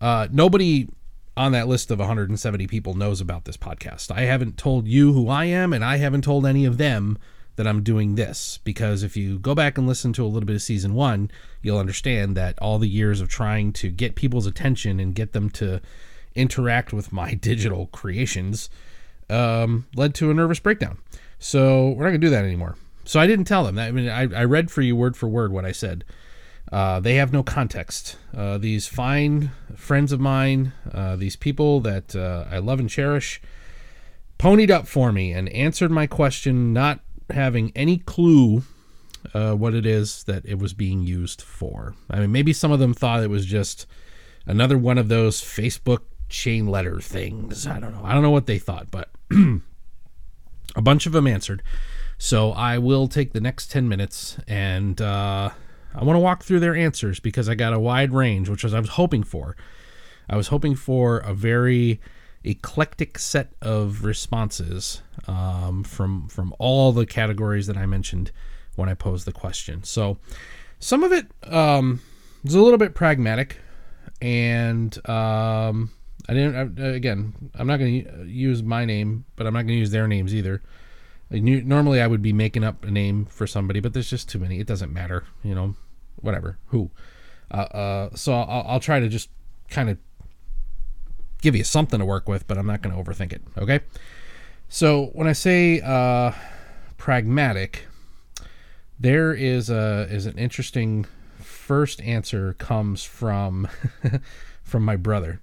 uh, 0.00 0.28
nobody 0.30 0.88
on 1.36 1.52
that 1.52 1.68
list 1.68 1.90
of 1.90 1.98
170 1.98 2.66
people 2.66 2.94
knows 2.94 3.20
about 3.20 3.44
this 3.44 3.56
podcast. 3.56 4.10
I 4.10 4.22
haven't 4.22 4.56
told 4.56 4.88
you 4.88 5.12
who 5.12 5.28
I 5.28 5.44
am, 5.44 5.72
and 5.72 5.84
I 5.84 5.98
haven't 5.98 6.22
told 6.22 6.46
any 6.46 6.64
of 6.64 6.78
them 6.78 7.18
that 7.56 7.66
I'm 7.66 7.82
doing 7.82 8.14
this 8.14 8.58
because 8.64 9.02
if 9.02 9.16
you 9.16 9.38
go 9.38 9.54
back 9.54 9.78
and 9.78 9.86
listen 9.86 10.12
to 10.14 10.24
a 10.24 10.28
little 10.28 10.46
bit 10.46 10.56
of 10.56 10.62
season 10.62 10.94
one, 10.94 11.30
you'll 11.62 11.78
understand 11.78 12.36
that 12.36 12.58
all 12.60 12.78
the 12.78 12.88
years 12.88 13.20
of 13.20 13.28
trying 13.28 13.72
to 13.74 13.90
get 13.90 14.14
people's 14.14 14.46
attention 14.46 15.00
and 15.00 15.14
get 15.14 15.32
them 15.32 15.50
to 15.50 15.80
interact 16.34 16.92
with 16.92 17.12
my 17.12 17.34
digital 17.50 17.86
creations 17.88 18.68
um, 19.28 19.86
led 19.94 20.14
to 20.14 20.30
a 20.30 20.34
nervous 20.34 20.60
breakdown. 20.60 20.98
So 21.38 21.88
we're 21.88 22.04
not 22.04 22.10
going 22.10 22.20
to 22.20 22.26
do 22.26 22.30
that 22.30 22.44
anymore. 22.44 22.76
So 23.06 23.20
I 23.20 23.26
didn't 23.26 23.46
tell 23.46 23.64
them. 23.64 23.78
I 23.78 23.90
mean, 23.92 24.08
I, 24.08 24.22
I 24.22 24.44
read 24.44 24.70
for 24.70 24.82
you 24.82 24.96
word 24.96 25.16
for 25.16 25.28
word 25.28 25.52
what 25.52 25.64
I 25.64 25.72
said. 25.72 26.04
Uh, 26.72 26.98
they 26.98 27.14
have 27.14 27.32
no 27.32 27.44
context. 27.44 28.16
Uh, 28.36 28.58
these 28.58 28.88
fine 28.88 29.52
friends 29.76 30.10
of 30.10 30.18
mine, 30.18 30.72
uh, 30.92 31.14
these 31.14 31.36
people 31.36 31.80
that 31.80 32.16
uh, 32.16 32.44
I 32.50 32.58
love 32.58 32.80
and 32.80 32.90
cherish, 32.90 33.40
ponied 34.38 34.70
up 34.70 34.88
for 34.88 35.12
me 35.12 35.32
and 35.32 35.48
answered 35.50 35.92
my 35.92 36.08
question, 36.08 36.72
not 36.72 37.00
having 37.30 37.70
any 37.76 37.98
clue 37.98 38.64
uh, 39.32 39.52
what 39.54 39.74
it 39.74 39.86
is 39.86 40.24
that 40.24 40.44
it 40.44 40.58
was 40.58 40.74
being 40.74 41.02
used 41.02 41.40
for. 41.40 41.94
I 42.10 42.18
mean, 42.18 42.32
maybe 42.32 42.52
some 42.52 42.72
of 42.72 42.80
them 42.80 42.92
thought 42.94 43.22
it 43.22 43.30
was 43.30 43.46
just 43.46 43.86
another 44.46 44.76
one 44.76 44.98
of 44.98 45.08
those 45.08 45.40
Facebook 45.40 46.00
chain 46.28 46.66
letter 46.66 47.00
things. 47.00 47.68
I 47.68 47.78
don't 47.78 47.94
know. 47.94 48.02
I 48.04 48.12
don't 48.12 48.22
know 48.22 48.30
what 48.30 48.46
they 48.46 48.58
thought, 48.58 48.90
but 48.90 49.10
a 49.30 50.82
bunch 50.82 51.06
of 51.06 51.12
them 51.12 51.28
answered. 51.28 51.62
So 52.18 52.52
I 52.52 52.78
will 52.78 53.08
take 53.08 53.32
the 53.32 53.40
next 53.40 53.70
10 53.70 53.88
minutes 53.88 54.38
and 54.48 55.00
uh, 55.00 55.50
I 55.94 56.04
want 56.04 56.16
to 56.16 56.20
walk 56.20 56.42
through 56.42 56.60
their 56.60 56.74
answers 56.74 57.20
because 57.20 57.48
I 57.48 57.54
got 57.54 57.72
a 57.72 57.78
wide 57.78 58.12
range, 58.12 58.48
which 58.48 58.64
was 58.64 58.74
I 58.74 58.80
was 58.80 58.90
hoping 58.90 59.22
for. 59.22 59.56
I 60.28 60.36
was 60.36 60.48
hoping 60.48 60.74
for 60.74 61.18
a 61.18 61.34
very 61.34 62.00
eclectic 62.44 63.18
set 63.18 63.52
of 63.60 64.04
responses 64.04 65.02
um, 65.26 65.84
from 65.84 66.28
from 66.28 66.54
all 66.58 66.92
the 66.92 67.06
categories 67.06 67.66
that 67.66 67.76
I 67.76 67.86
mentioned 67.86 68.30
when 68.76 68.88
I 68.88 68.94
posed 68.94 69.26
the 69.26 69.32
question. 69.32 69.82
So 69.84 70.18
some 70.78 71.02
of 71.02 71.12
it 71.12 71.26
um, 71.44 72.00
was 72.44 72.54
a 72.54 72.60
little 72.60 72.78
bit 72.78 72.94
pragmatic, 72.94 73.58
and 74.20 74.96
um, 75.08 75.90
I 76.28 76.34
didn't. 76.34 76.80
I, 76.80 76.88
again, 76.88 77.50
I'm 77.54 77.66
not 77.66 77.78
going 77.78 78.04
to 78.04 78.24
use 78.24 78.62
my 78.62 78.84
name, 78.84 79.24
but 79.36 79.46
I'm 79.46 79.52
not 79.52 79.60
going 79.60 79.68
to 79.68 79.74
use 79.74 79.90
their 79.90 80.08
names 80.08 80.34
either. 80.34 80.62
Normally, 81.30 82.00
I 82.00 82.06
would 82.06 82.22
be 82.22 82.32
making 82.32 82.64
up 82.64 82.84
a 82.84 82.90
name 82.90 83.26
for 83.26 83.46
somebody, 83.46 83.80
but 83.80 83.92
there's 83.92 84.10
just 84.10 84.28
too 84.28 84.38
many. 84.38 84.60
It 84.60 84.66
doesn't 84.66 84.92
matter, 84.92 85.24
you 85.42 85.54
know. 85.54 85.74
Whatever. 86.20 86.58
Who? 86.66 86.90
Uh, 87.50 87.56
uh, 87.56 88.16
so 88.16 88.32
I'll, 88.34 88.64
I'll 88.66 88.80
try 88.80 89.00
to 89.00 89.08
just 89.08 89.28
kind 89.68 89.90
of 89.90 89.98
give 91.42 91.54
you 91.54 91.64
something 91.64 91.98
to 91.98 92.04
work 92.04 92.28
with, 92.28 92.46
but 92.46 92.58
I'm 92.58 92.66
not 92.66 92.82
going 92.82 92.94
to 92.94 93.02
overthink 93.02 93.32
it. 93.32 93.42
Okay. 93.58 93.80
So 94.68 95.06
when 95.12 95.26
I 95.26 95.32
say 95.32 95.80
uh, 95.80 96.32
pragmatic, 96.96 97.86
there 98.98 99.32
is 99.32 99.70
a 99.70 100.08
is 100.10 100.26
an 100.26 100.38
interesting 100.38 101.06
first 101.38 102.00
answer 102.00 102.54
comes 102.54 103.04
from 103.04 103.68
from 104.62 104.84
my 104.84 104.96
brother, 104.96 105.40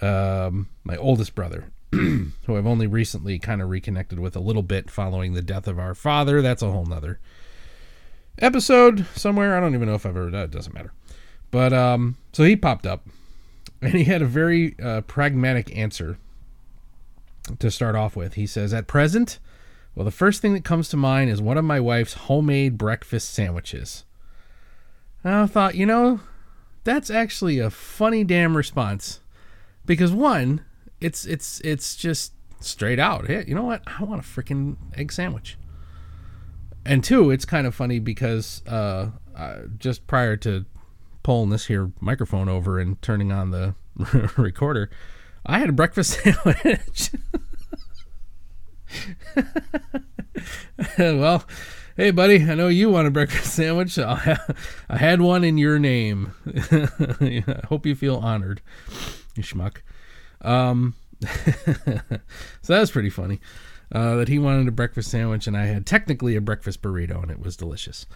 um, 0.00 0.68
my 0.84 0.96
oldest 0.96 1.34
brother, 1.34 1.72
who 2.46 2.56
I've 2.56 2.66
only 2.66 2.86
recently 2.86 3.38
kind 3.38 3.60
of 3.60 3.68
reconnected 3.68 4.18
with 4.18 4.34
a 4.34 4.40
little 4.40 4.62
bit 4.62 4.90
following 4.90 5.34
the 5.34 5.42
death 5.42 5.68
of 5.68 5.78
our 5.78 5.94
father. 5.94 6.40
That's 6.40 6.62
a 6.62 6.70
whole 6.70 6.86
nother 6.86 7.20
episode 8.38 9.06
somewhere. 9.14 9.56
I 9.56 9.60
don't 9.60 9.74
even 9.74 9.88
know 9.88 9.94
if 9.94 10.06
I've 10.06 10.16
ever 10.16 10.30
done 10.30 10.44
it. 10.44 10.50
doesn't 10.50 10.74
matter. 10.74 10.92
But 11.50 11.72
um, 11.72 12.16
so 12.32 12.44
he 12.44 12.56
popped 12.56 12.86
up 12.86 13.06
and 13.82 13.94
he 13.94 14.04
had 14.04 14.22
a 14.22 14.26
very 14.26 14.74
uh, 14.82 15.02
pragmatic 15.02 15.76
answer 15.76 16.16
to 17.58 17.70
start 17.70 17.94
off 17.94 18.16
with. 18.16 18.34
He 18.34 18.46
says, 18.46 18.72
At 18.72 18.86
present, 18.86 19.38
well, 19.94 20.04
the 20.04 20.10
first 20.10 20.40
thing 20.40 20.54
that 20.54 20.64
comes 20.64 20.88
to 20.88 20.96
mind 20.96 21.30
is 21.30 21.42
one 21.42 21.58
of 21.58 21.64
my 21.64 21.78
wife's 21.80 22.14
homemade 22.14 22.78
breakfast 22.78 23.34
sandwiches. 23.34 24.04
And 25.22 25.34
I 25.34 25.46
thought, 25.46 25.74
you 25.74 25.84
know, 25.84 26.20
that's 26.84 27.10
actually 27.10 27.58
a 27.58 27.70
funny 27.70 28.24
damn 28.24 28.56
response. 28.56 29.20
Because 29.84 30.12
one, 30.12 30.64
it's 31.02 31.26
it's 31.26 31.60
it's 31.60 31.96
just 31.96 32.32
straight 32.60 32.98
out. 32.98 33.26
Hey, 33.26 33.44
you 33.46 33.54
know 33.54 33.64
what? 33.64 33.82
I 33.86 34.04
want 34.04 34.20
a 34.20 34.24
freaking 34.24 34.76
egg 34.96 35.12
sandwich. 35.12 35.58
And 36.84 37.04
two, 37.04 37.30
it's 37.30 37.44
kind 37.44 37.66
of 37.66 37.74
funny 37.74 37.98
because 37.98 38.62
uh, 38.66 39.10
uh, 39.36 39.58
just 39.78 40.06
prior 40.06 40.36
to 40.38 40.64
pulling 41.22 41.50
this 41.50 41.66
here 41.66 41.92
microphone 42.00 42.48
over 42.48 42.78
and 42.78 43.00
turning 43.02 43.30
on 43.30 43.50
the 43.50 43.74
recorder, 44.36 44.90
I 45.46 45.58
had 45.58 45.68
a 45.68 45.72
breakfast 45.72 46.20
sandwich. 46.24 47.10
well, 50.98 51.44
hey 51.96 52.10
buddy, 52.10 52.42
I 52.42 52.54
know 52.54 52.68
you 52.68 52.90
want 52.90 53.08
a 53.08 53.12
breakfast 53.12 53.54
sandwich. 53.54 53.98
I 53.98 54.38
had 54.90 55.20
one 55.20 55.44
in 55.44 55.58
your 55.58 55.78
name. 55.78 56.32
I 56.46 57.60
hope 57.68 57.86
you 57.86 57.94
feel 57.94 58.16
honored, 58.16 58.60
you 59.36 59.42
schmuck. 59.42 59.78
Um, 60.42 60.94
so 61.22 62.72
that 62.72 62.80
was 62.80 62.90
pretty 62.90 63.10
funny. 63.10 63.40
Uh, 63.90 64.16
that 64.16 64.28
he 64.28 64.38
wanted 64.38 64.66
a 64.68 64.72
breakfast 64.72 65.10
sandwich 65.10 65.46
and 65.46 65.56
I 65.56 65.66
had 65.66 65.84
technically 65.84 66.34
a 66.34 66.40
breakfast 66.40 66.80
burrito 66.80 67.22
and 67.22 67.30
it 67.30 67.38
was 67.38 67.56
delicious. 67.56 68.06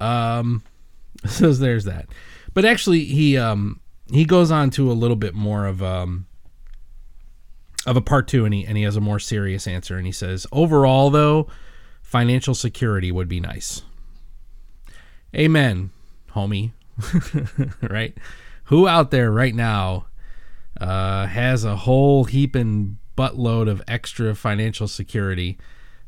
Um, 0.00 0.62
so 1.26 1.52
there's 1.52 1.84
that. 1.84 2.06
But 2.54 2.64
actually, 2.64 3.04
he 3.04 3.36
um, 3.36 3.80
he 4.10 4.24
goes 4.24 4.50
on 4.50 4.70
to 4.70 4.90
a 4.90 4.94
little 4.94 5.16
bit 5.16 5.34
more 5.34 5.66
of 5.66 5.82
um, 5.82 6.26
of 7.86 7.96
a 7.96 8.00
part 8.00 8.28
two, 8.28 8.44
and 8.44 8.54
he 8.54 8.64
and 8.64 8.76
he 8.76 8.84
has 8.84 8.96
a 8.96 9.00
more 9.00 9.18
serious 9.18 9.66
answer, 9.66 9.96
and 9.96 10.06
he 10.06 10.12
says, 10.12 10.46
overall 10.52 11.10
though, 11.10 11.48
financial 12.02 12.54
security 12.54 13.12
would 13.12 13.28
be 13.28 13.40
nice. 13.40 13.82
Amen, 15.34 15.90
homie. 16.30 16.72
right? 17.90 18.16
Who 18.64 18.88
out 18.88 19.10
there 19.10 19.30
right 19.30 19.54
now 19.54 20.06
uh, 20.80 21.26
has 21.26 21.64
a 21.64 21.76
whole 21.76 22.24
heaping 22.24 22.98
buttload 23.16 23.68
of 23.68 23.82
extra 23.88 24.34
financial 24.34 24.88
security 24.88 25.58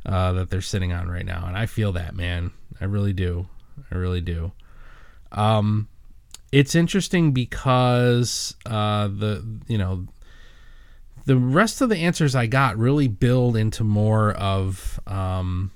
uh, 0.06 0.32
that 0.32 0.50
they're 0.50 0.60
sitting 0.60 0.92
on 0.92 1.08
right 1.08 1.26
now, 1.26 1.44
and 1.46 1.56
I 1.56 1.66
feel 1.66 1.92
that, 1.92 2.14
man. 2.14 2.52
I 2.80 2.84
really 2.84 3.12
do. 3.12 3.48
I 3.90 3.96
really 3.96 4.20
do. 4.20 4.52
Um, 5.32 5.88
it's 6.52 6.74
interesting 6.74 7.32
because 7.32 8.54
uh, 8.66 9.08
the 9.08 9.44
you 9.66 9.78
know 9.78 10.06
the 11.26 11.36
rest 11.36 11.80
of 11.80 11.90
the 11.90 11.96
answers 11.98 12.34
I 12.34 12.46
got 12.46 12.78
really 12.78 13.08
build 13.08 13.56
into 13.56 13.84
more 13.84 14.32
of 14.32 14.98
um, 15.06 15.72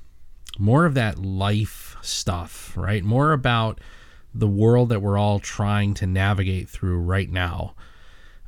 more 0.59 0.87
of 0.87 0.95
that 0.95 1.19
life 1.19 1.97
stuff, 2.01 2.73
right? 2.77 3.05
More 3.05 3.33
about 3.33 3.81
the 4.35 4.49
world 4.49 4.89
that 4.89 5.01
we're 5.03 5.19
all 5.19 5.39
trying 5.39 5.93
to 5.95 6.07
navigate 6.07 6.69
through 6.69 6.99
right 6.99 7.31
now. 7.31 7.75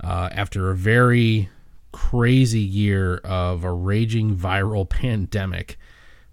Uh, 0.02 0.28
after 0.32 0.70
a 0.70 0.76
very 0.76 1.48
crazy 1.92 2.60
year 2.60 3.18
of 3.18 3.64
a 3.64 3.72
raging 3.72 4.36
viral 4.36 4.88
pandemic, 4.88 5.78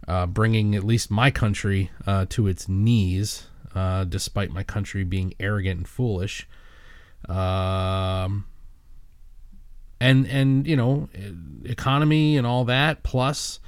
uh, 0.08 0.25
bringing 0.25 0.75
at 0.75 0.84
least 0.84 1.12
my 1.12 1.32
country 1.32 1.91
uh, 2.06 2.25
to 2.30 2.48
its 2.48 2.68
knees 2.68 3.48
uh, 3.75 4.03
despite 4.03 4.51
my 4.51 4.63
country 4.63 5.03
being 5.03 5.34
arrogant 5.39 5.77
and 5.77 5.88
foolish. 5.88 6.48
Um, 7.30 8.46
and 10.00 10.25
and 10.27 10.68
you 10.68 10.75
know, 10.75 11.10
economy 11.63 12.38
and 12.38 12.48
all 12.48 12.65
that, 12.65 13.03
plus 13.03 13.60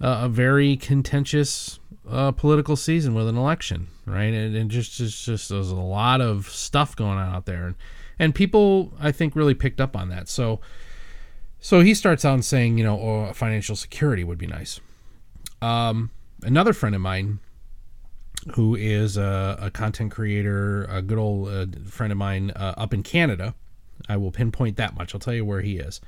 uh, 0.00 0.20
a 0.22 0.28
very 0.28 0.76
contentious 0.76 1.80
uh, 2.08 2.32
political 2.32 2.76
season 2.76 3.14
with 3.14 3.26
an 3.28 3.36
election, 3.36 3.88
right? 4.04 4.34
And, 4.34 4.54
and 4.54 4.70
just 4.70 4.92
just 4.92 5.24
just 5.24 5.48
there's 5.48 5.70
a 5.70 5.76
lot 5.76 6.20
of 6.20 6.48
stuff 6.48 6.94
going 6.94 7.18
on 7.18 7.34
out 7.34 7.46
there, 7.46 7.66
and 7.66 7.74
and 8.18 8.34
people 8.34 8.92
I 9.00 9.12
think 9.12 9.36
really 9.36 9.54
picked 9.54 9.80
up 9.80 9.96
on 9.96 10.08
that. 10.08 10.28
So 10.28 10.60
so 11.60 11.80
he 11.80 11.94
starts 11.94 12.24
out 12.24 12.44
saying, 12.44 12.78
you 12.78 12.84
know, 12.84 13.00
oh, 13.00 13.32
financial 13.32 13.76
security 13.76 14.22
would 14.24 14.38
be 14.38 14.46
nice. 14.46 14.80
Um, 15.60 16.10
another 16.42 16.72
friend 16.72 16.94
of 16.94 17.00
mine 17.00 17.40
who 18.54 18.76
is 18.76 19.16
a, 19.16 19.58
a 19.60 19.70
content 19.70 20.12
creator, 20.12 20.84
a 20.84 21.02
good 21.02 21.18
old 21.18 21.48
uh, 21.48 21.66
friend 21.88 22.12
of 22.12 22.18
mine 22.18 22.52
uh, 22.52 22.74
up 22.76 22.94
in 22.94 23.02
Canada. 23.02 23.54
I 24.08 24.16
will 24.16 24.30
pinpoint 24.30 24.76
that 24.76 24.96
much. 24.96 25.14
I'll 25.14 25.20
tell 25.20 25.34
you 25.34 25.44
where 25.44 25.60
he 25.60 25.78
is. 25.78 26.00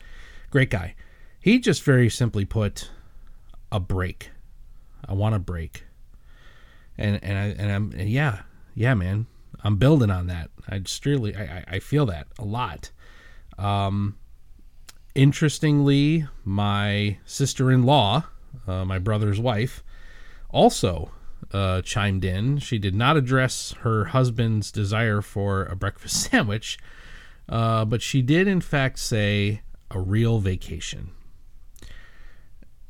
Great 0.50 0.70
guy. 0.70 0.94
He 1.40 1.58
just 1.58 1.82
very 1.82 2.08
simply 2.08 2.44
put 2.44 2.90
a 3.72 3.80
break. 3.80 4.30
I 5.06 5.14
want 5.14 5.34
a 5.34 5.38
break. 5.38 5.84
And 6.96 7.22
and 7.24 7.38
I 7.38 7.46
and 7.62 7.72
I'm 7.72 7.92
and 7.92 8.10
yeah 8.10 8.42
yeah 8.74 8.94
man 8.94 9.26
I'm 9.62 9.76
building 9.76 10.10
on 10.10 10.26
that. 10.28 10.50
I 10.68 10.78
just 10.78 11.04
really 11.06 11.36
I 11.36 11.64
I 11.68 11.78
feel 11.78 12.06
that 12.06 12.28
a 12.38 12.44
lot. 12.44 12.90
Um, 13.58 14.16
interestingly, 15.14 16.26
my 16.44 17.18
sister-in-law, 17.26 18.24
uh, 18.66 18.84
my 18.84 18.98
brother's 18.98 19.38
wife, 19.38 19.82
also 20.48 21.12
uh, 21.52 21.82
chimed 21.82 22.24
in. 22.24 22.58
She 22.58 22.78
did 22.78 22.94
not 22.94 23.16
address 23.16 23.74
her 23.80 24.06
husband's 24.06 24.70
desire 24.72 25.20
for 25.20 25.64
a 25.64 25.76
breakfast 25.76 26.22
sandwich, 26.30 26.78
uh, 27.48 27.84
but 27.84 28.02
she 28.02 28.22
did, 28.22 28.48
in 28.48 28.60
fact, 28.60 28.98
say 28.98 29.62
a 29.90 30.00
real 30.00 30.38
vacation. 30.38 31.10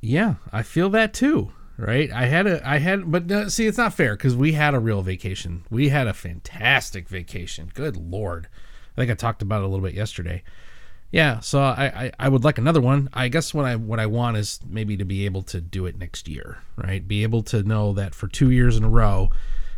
Yeah, 0.01 0.37
I 0.53 0.63
feel 0.63 0.89
that 0.91 1.13
too. 1.13 1.53
Right? 1.81 2.13
I 2.13 2.27
had 2.27 2.47
a, 2.47 2.69
I 2.69 2.79
had, 2.79 3.11
but 3.11 3.31
uh, 3.33 3.49
see, 3.49 3.67
it's 3.67 3.79
not 3.79 3.95
fair 3.95 4.15
because 4.15 4.37
we 4.37 4.53
had 4.53 4.75
a 4.75 4.79
real 4.79 5.01
vacation. 5.01 5.65
We 5.71 5.89
had 5.89 6.07
a 6.07 6.13
fantastic 6.13 7.09
vacation. 7.09 7.71
Good 7.73 7.97
lord. 7.97 8.49
I 8.97 9.01
think 9.01 9.11
I 9.11 9.15
talked 9.15 9.41
about 9.41 9.63
it 9.63 9.65
a 9.65 9.69
little 9.69 9.85
bit 9.85 9.95
yesterday 9.95 10.43
yeah, 11.13 11.41
so 11.41 11.61
I, 11.61 11.85
I, 11.87 12.13
I, 12.21 12.29
would 12.29 12.45
like 12.45 12.59
another 12.59 12.81
one. 12.81 13.09
I 13.13 13.29
guess 13.29 13.53
what 13.53 13.65
I 13.65 13.75
what 13.75 13.99
I 13.99 14.07
want 14.07 14.37
is 14.37 14.61
maybe 14.65 14.97
to 14.97 15.05
be 15.05 15.25
able 15.25 15.43
to 15.43 15.61
do 15.61 15.87
it 15.87 15.99
next 15.99 16.29
year, 16.29 16.59
right? 16.77 17.07
Be 17.07 17.25
able 17.25 17.43
to 17.45 17.65
know 17.65 17.93
that 17.95 18.15
for 18.15 18.29
two 18.29 18.51
years 18.51 18.77
in 18.77 18.85
a 18.85 18.89
row, 18.89 19.31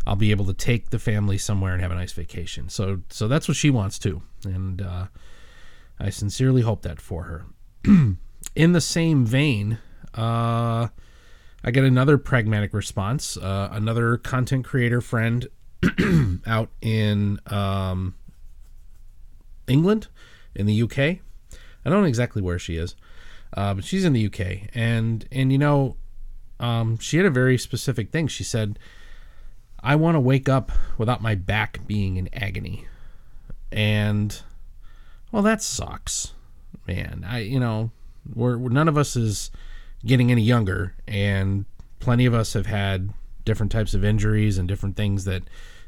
I'll 0.07 0.17
be 0.17 0.31
able 0.31 0.45
to 0.47 0.53
take 0.53 0.91
the 0.91 0.99
family 0.99 1.39
somewhere 1.39 1.73
and 1.73 1.81
have 1.81 1.91
a 1.91 1.95
nice 1.95 2.13
vacation. 2.13 2.69
So 2.69 3.01
so 3.09 3.29
that's 3.29 3.49
what 3.49 3.57
she 3.57 3.71
wants 3.71 3.99
too, 3.99 4.21
and 4.45 4.83
uh, 4.83 5.07
I 5.99 6.11
sincerely 6.11 6.63
hope 6.63 6.83
that 6.83 7.01
for 7.01 7.23
her. 7.23 7.47
in 8.55 8.73
the 8.73 8.81
same 8.83 9.25
vein, 9.25 9.79
uh, 10.13 10.89
I 11.65 11.71
get 11.71 11.85
another 11.85 12.19
pragmatic 12.19 12.75
response. 12.75 13.37
Uh, 13.37 13.69
another 13.73 14.17
content 14.17 14.65
creator 14.65 15.01
friend 15.01 15.49
out 16.47 16.71
in 16.81 17.41
um, 17.47 18.15
England 19.67 20.09
in 20.55 20.67
the 20.67 20.83
UK. 20.83 20.99
I 20.99 21.91
don't 21.91 22.03
know 22.03 22.05
exactly 22.05 22.43
where 22.43 22.59
she 22.59 22.77
is, 22.77 22.95
uh, 23.57 23.75
but 23.75 23.85
she's 23.85 24.05
in 24.05 24.13
the 24.13 24.27
UK, 24.27 24.69
and 24.75 25.27
and 25.33 25.51
you 25.53 25.59
know, 25.59 25.97
um, 26.61 26.99
she 26.99 27.17
had 27.17 27.27
a 27.27 27.31
very 27.31 27.59
specific 27.59 28.11
thing. 28.11 28.29
She 28.29 28.45
said, 28.45 28.79
"I 29.81 29.97
want 29.97 30.15
to 30.15 30.21
wake 30.21 30.49
up 30.49 30.71
without 30.97 31.23
my 31.23 31.35
back 31.35 31.87
being 31.87 32.17
in 32.17 32.29
agony," 32.33 32.87
and 33.73 34.41
well, 35.33 35.43
that 35.43 35.63
sucks, 35.63 36.35
man. 36.87 37.25
I 37.29 37.41
you 37.41 37.59
know, 37.59 37.91
we're, 38.33 38.57
we're 38.57 38.71
none 38.71 38.89
of 38.89 38.97
us 38.97 39.17
is 39.17 39.51
getting 40.05 40.31
any 40.31 40.43
younger, 40.43 40.95
and 41.07 41.65
plenty 42.01 42.27
of 42.27 42.35
us 42.35 42.53
have 42.55 42.67
had 42.67 43.13
different 43.45 43.73
types 43.73 43.95
of 43.95 44.05
injuries 44.05 44.59
and 44.59 44.69
different 44.69 44.97
things 44.97 45.25
that 45.25 45.43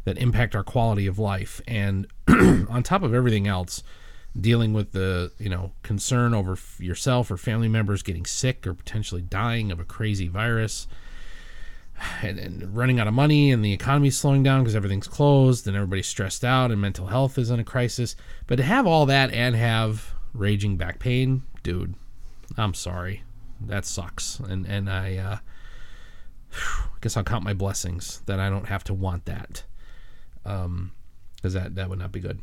that 0.05 0.19
impact 0.19 0.55
our 0.55 0.63
quality 0.63 1.07
of 1.07 1.19
life. 1.19 1.61
And 1.67 2.07
on 2.29 2.83
top 2.83 3.03
of 3.03 3.15
everything 3.15 3.47
else, 3.47 3.83
dealing 4.39 4.73
with 4.73 4.93
the 4.93 5.33
you 5.39 5.49
know 5.49 5.73
concern 5.83 6.35
over 6.35 6.59
yourself 6.79 7.31
or 7.31 7.37
family 7.37 7.69
members 7.69 8.03
getting 8.03 8.27
sick 8.27 8.67
or 8.67 8.75
potentially 8.75 9.23
dying 9.23 9.73
of 9.73 9.81
a 9.81 9.85
crazy 9.85 10.29
virus. 10.29 10.87
And, 12.23 12.41
and 12.41 12.77
running 12.77 12.99
out 12.99 13.07
of 13.07 13.15
money, 13.15 13.53
and 13.53 13.65
the 13.65 13.73
economy's 13.73 14.17
slowing 14.17 14.43
down 14.43 14.63
because 14.63 14.75
everything's 14.75 15.07
closed, 15.07 15.69
and 15.69 15.77
everybody's 15.77 16.09
stressed 16.09 16.45
out, 16.45 16.73
and 16.73 16.81
mental 16.81 17.07
health 17.07 17.39
is 17.39 17.51
in 17.51 17.61
a 17.61 17.65
crisis. 17.65 18.17
But 18.49 18.57
to 18.57 18.65
have 18.65 18.85
all 18.85 19.07
that 19.07 19.33
and 19.33 19.55
have 19.55 20.13
raging 20.33 20.77
back 20.77 20.99
pain, 20.99 21.45
dude, 21.63 21.95
I'm 22.57 22.75
sorry, 22.75 23.23
that 23.69 23.85
sucks. 23.85 24.39
And 24.41 24.67
and 24.67 24.91
I 24.91 25.17
uh, 25.17 25.39
guess 27.01 27.17
I'll 27.17 27.25
count 27.25 27.45
my 27.45 27.55
blessings 27.55 28.23
that 28.27 28.41
I 28.41 28.49
don't 28.51 28.67
have 28.67 28.85
to 28.85 28.95
want 28.95 29.25
that 29.27 29.65
um, 30.45 30.93
because 31.37 31.55
that 31.55 31.75
that 31.75 31.89
would 31.89 31.99
not 31.99 32.13
be 32.13 32.21
good. 32.21 32.41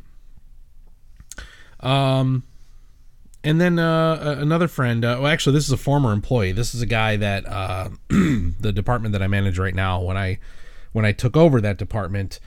Um, 1.80 2.44
and 3.44 3.60
then 3.60 3.78
uh, 3.78 4.36
another 4.38 4.68
friend. 4.68 5.04
Uh, 5.04 5.18
well, 5.20 5.32
actually, 5.32 5.54
this 5.54 5.66
is 5.66 5.72
a 5.72 5.76
former 5.76 6.12
employee. 6.12 6.52
This 6.52 6.74
is 6.74 6.82
a 6.82 6.86
guy 6.86 7.16
that 7.16 7.46
uh, 7.46 7.88
the 8.08 8.72
department 8.72 9.12
that 9.12 9.22
I 9.22 9.26
manage 9.26 9.58
right 9.58 9.74
now. 9.74 10.00
When 10.00 10.16
I 10.16 10.38
when 10.92 11.04
I 11.04 11.12
took 11.12 11.36
over 11.36 11.60
that 11.60 11.76
department, 11.76 12.38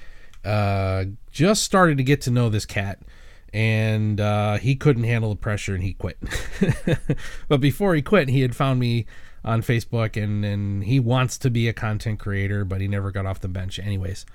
uh, 0.46 1.05
just 1.32 1.63
started 1.63 1.98
to 1.98 2.03
get 2.03 2.22
to 2.22 2.32
know 2.32 2.50
this 2.50 2.65
cat, 2.65 3.00
and 3.54 4.20
uh, 4.20 4.58
he 4.58 4.75
couldn't 4.75 5.04
handle 5.04 5.30
the 5.30 5.36
pressure 5.36 5.74
and 5.74 5.84
he 5.84 5.94
quit. 5.94 6.18
but 7.48 7.62
before 7.62 7.96
he 7.96 8.02
quit, 8.02 8.30
he 8.30 8.42
had 8.42 8.56
found 8.56 8.80
me 8.80 9.06
on 9.44 9.62
Facebook, 9.62 10.22
and 10.22 10.44
and 10.44 10.84
he 10.84 11.00
wants 11.00 11.38
to 11.38 11.50
be 11.50 11.68
a 11.68 11.74
content 11.74 12.20
creator, 12.20 12.66
but 12.66 12.82
he 12.82 12.88
never 12.88 13.12
got 13.12 13.25
off 13.25 13.40
the 13.40 13.48
bench. 13.48 13.80
Anyways, 13.80 14.25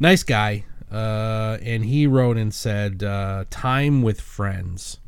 nice 0.00 0.22
guy. 0.22 0.64
Uh, 0.90 1.58
and 1.62 1.84
he 1.86 2.06
wrote 2.06 2.36
and 2.36 2.54
said, 2.54 3.02
uh, 3.02 3.44
"Time 3.50 4.02
with 4.02 4.20
friends." 4.20 4.98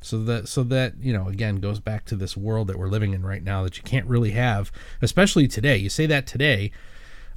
So 0.00 0.22
that 0.24 0.48
so 0.48 0.62
that 0.64 0.94
you 1.00 1.12
know 1.12 1.28
again 1.28 1.56
goes 1.56 1.80
back 1.80 2.04
to 2.06 2.16
this 2.16 2.36
world 2.36 2.68
that 2.68 2.78
we're 2.78 2.88
living 2.88 3.14
in 3.14 3.24
right 3.24 3.42
now 3.42 3.62
that 3.64 3.76
you 3.76 3.82
can't 3.82 4.06
really 4.06 4.30
have, 4.32 4.70
especially 5.02 5.48
today. 5.48 5.76
You 5.76 5.88
say 5.88 6.06
that 6.06 6.26
today 6.26 6.70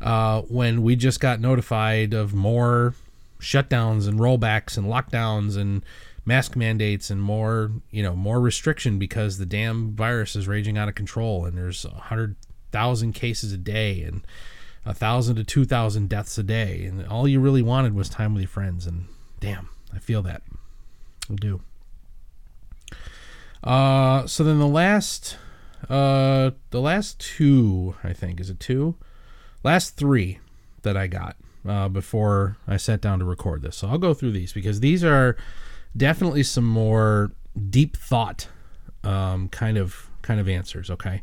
uh, 0.01 0.41
when 0.41 0.83
we 0.83 0.95
just 0.95 1.19
got 1.19 1.39
notified 1.39 2.13
of 2.13 2.33
more 2.33 2.93
shutdowns 3.41 4.07
and 4.07 4.19
rollbacks 4.19 4.77
and 4.77 4.87
lockdowns 4.87 5.57
and 5.57 5.83
mask 6.23 6.55
mandates 6.55 7.09
and 7.09 7.21
more 7.21 7.71
you 7.89 8.03
know 8.03 8.15
more 8.15 8.39
restriction 8.39 8.99
because 8.99 9.37
the 9.37 9.45
damn 9.45 9.95
virus 9.95 10.35
is 10.35 10.47
raging 10.47 10.77
out 10.77 10.87
of 10.87 10.93
control 10.93 11.45
and 11.45 11.57
there's 11.57 11.83
a 11.83 11.89
hundred 11.89 12.35
thousand 12.71 13.13
cases 13.13 13.51
a 13.51 13.57
day 13.57 14.01
and 14.03 14.25
a 14.85 14.93
thousand 14.93 15.35
to 15.35 15.43
two 15.43 15.65
thousand 15.65 16.09
deaths 16.09 16.37
a 16.37 16.43
day, 16.43 16.85
and 16.85 17.05
all 17.07 17.27
you 17.27 17.39
really 17.39 17.61
wanted 17.61 17.93
was 17.93 18.09
time 18.09 18.33
with 18.33 18.41
your 18.41 18.49
friends. 18.49 18.87
And 18.87 19.05
damn, 19.39 19.69
I 19.93 19.99
feel 19.99 20.21
that. 20.23 20.41
I 21.29 21.35
do. 21.35 21.61
Uh, 23.63 24.25
so 24.25 24.43
then 24.43 24.57
the 24.57 24.67
last, 24.67 25.37
uh, 25.87 26.51
the 26.71 26.81
last 26.81 27.19
two, 27.19 27.95
I 28.03 28.13
think, 28.13 28.39
is 28.39 28.49
it 28.49 28.59
two? 28.59 28.95
Last 29.63 29.95
three 29.95 30.39
that 30.81 30.97
I 30.97 31.05
got 31.05 31.35
uh, 31.67 31.89
before 31.89 32.57
I 32.67 32.77
sat 32.77 33.01
down 33.01 33.19
to 33.19 33.25
record 33.25 33.61
this. 33.61 33.77
So 33.77 33.87
I'll 33.87 33.97
go 33.97 34.13
through 34.13 34.31
these 34.31 34.53
because 34.53 34.79
these 34.79 35.03
are 35.03 35.37
definitely 35.95 36.43
some 36.43 36.65
more 36.65 37.31
deep 37.69 37.97
thought 37.97 38.47
um, 39.03 39.49
kind 39.49 39.77
of 39.77 40.09
kind 40.21 40.39
of 40.39 40.47
answers. 40.47 40.89
Okay. 40.89 41.21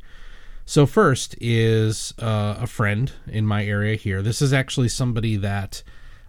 So 0.65 0.85
first 0.85 1.35
is 1.41 2.13
uh, 2.19 2.57
a 2.61 2.67
friend 2.67 3.11
in 3.27 3.47
my 3.47 3.65
area 3.65 3.97
here. 3.97 4.21
This 4.21 4.43
is 4.43 4.53
actually 4.53 4.91
somebody 4.91 5.37
that 5.37 5.83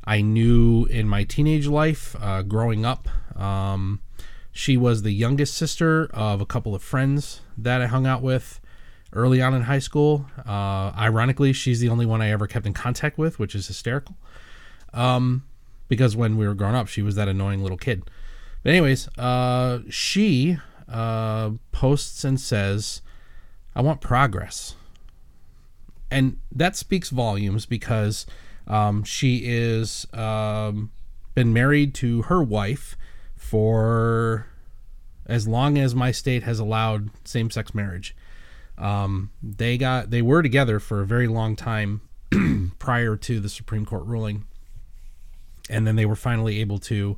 I 0.06 0.22
knew 0.22 0.86
in 0.86 1.10
my 1.10 1.26
teenage 1.26 1.68
life, 1.68 2.16
uh, 2.22 2.42
growing 2.44 2.86
up. 2.86 3.10
Um, 3.36 4.00
she 4.52 4.78
was 4.78 5.02
the 5.02 5.12
youngest 5.12 5.56
sister 5.56 6.06
of 6.14 6.40
a 6.40 6.46
couple 6.46 6.74
of 6.74 6.82
friends 6.82 7.42
that 7.58 7.82
I 7.82 7.88
hung 7.88 8.08
out 8.08 8.22
with 8.22 8.62
early 9.14 9.42
on 9.42 9.54
in 9.54 9.64
high 9.64 9.80
school. 9.80 10.26
Uh, 10.46 10.92
ironically, 10.98 11.54
she's 11.54 11.80
the 11.80 11.90
only 11.90 12.06
one 12.06 12.22
I 12.22 12.30
ever 12.30 12.48
kept 12.48 12.66
in 12.66 12.74
contact 12.74 13.18
with, 13.18 13.40
which 13.40 13.56
is 13.56 13.68
hysterical. 13.68 14.16
Um, 14.94 15.44
because 15.88 16.16
when 16.16 16.38
we 16.38 16.48
were 16.48 16.54
growing 16.54 16.76
up, 16.76 16.88
she 16.88 17.02
was 17.02 17.16
that 17.16 17.28
annoying 17.28 17.62
little 17.62 17.78
kid. 17.78 18.04
But 18.64 18.72
anyways, 18.72 19.08
uh, 19.18 19.80
she 19.90 20.58
uh, 20.88 21.52
posts 21.72 22.24
and 22.24 22.40
says 22.40 23.02
I 23.76 23.82
want 23.82 24.02
progress. 24.02 24.76
And 26.12 26.38
that 26.52 26.76
speaks 26.76 27.10
volumes 27.10 27.66
because 27.66 28.26
um, 28.68 29.04
she 29.04 29.42
is 29.46 30.08
um, 30.14 30.92
been 31.36 31.54
married 31.54 31.94
to 31.96 32.24
her 32.24 32.42
wife 32.42 32.98
for 33.36 34.48
as 35.26 35.48
long 35.48 35.78
as 35.78 35.94
my 35.94 36.12
state 36.12 36.44
has 36.44 36.60
allowed 36.60 37.12
same-sex 37.24 37.76
marriage. 37.76 38.16
Um, 38.80 39.32
they 39.44 39.78
got 39.78 40.10
they 40.10 40.22
were 40.22 40.42
together 40.42 40.80
for 40.80 41.02
a 41.02 41.06
very 41.06 41.28
long 41.28 41.56
time 41.56 42.02
prior 42.80 43.16
to 43.18 43.40
the 43.40 43.50
Supreme 43.50 43.86
Court 43.86 44.06
ruling, 44.06 44.46
and 45.70 45.86
then 45.86 45.96
they 45.96 46.06
were 46.06 46.16
finally 46.16 46.62
able 46.62 46.80
to 46.80 47.18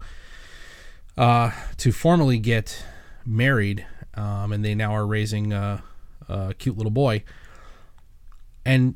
uh, 1.17 1.52
to 1.78 1.91
formally 1.91 2.39
get 2.39 2.84
married, 3.26 3.86
um, 4.15 4.52
and 4.52 4.65
they 4.65 4.74
now 4.74 4.93
are 4.95 5.06
raising 5.06 5.54
uh, 5.54 5.82
a 6.28 6.54
cute 6.56 6.78
little 6.78 6.91
boy. 6.91 7.24
And 8.65 8.95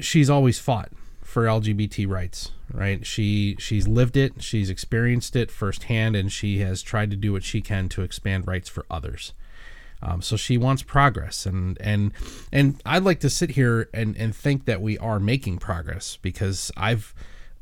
she's 0.00 0.30
always 0.30 0.58
fought 0.58 0.90
for 1.22 1.44
LGBT 1.44 2.08
rights, 2.08 2.52
right? 2.72 3.04
She 3.06 3.56
she's 3.58 3.86
lived 3.86 4.16
it, 4.16 4.42
she's 4.42 4.70
experienced 4.70 5.36
it 5.36 5.50
firsthand, 5.50 6.16
and 6.16 6.32
she 6.32 6.58
has 6.58 6.82
tried 6.82 7.10
to 7.10 7.16
do 7.16 7.32
what 7.32 7.44
she 7.44 7.60
can 7.60 7.88
to 7.90 8.02
expand 8.02 8.46
rights 8.46 8.68
for 8.68 8.86
others. 8.90 9.32
Um, 10.02 10.20
so 10.22 10.36
she 10.36 10.58
wants 10.58 10.82
progress, 10.82 11.46
and 11.46 11.78
and 11.80 12.12
and 12.52 12.80
I'd 12.84 13.02
like 13.02 13.20
to 13.20 13.30
sit 13.30 13.50
here 13.50 13.88
and 13.94 14.16
and 14.16 14.34
think 14.34 14.66
that 14.66 14.82
we 14.82 14.98
are 14.98 15.18
making 15.18 15.58
progress 15.58 16.18
because 16.20 16.70
I've 16.76 17.14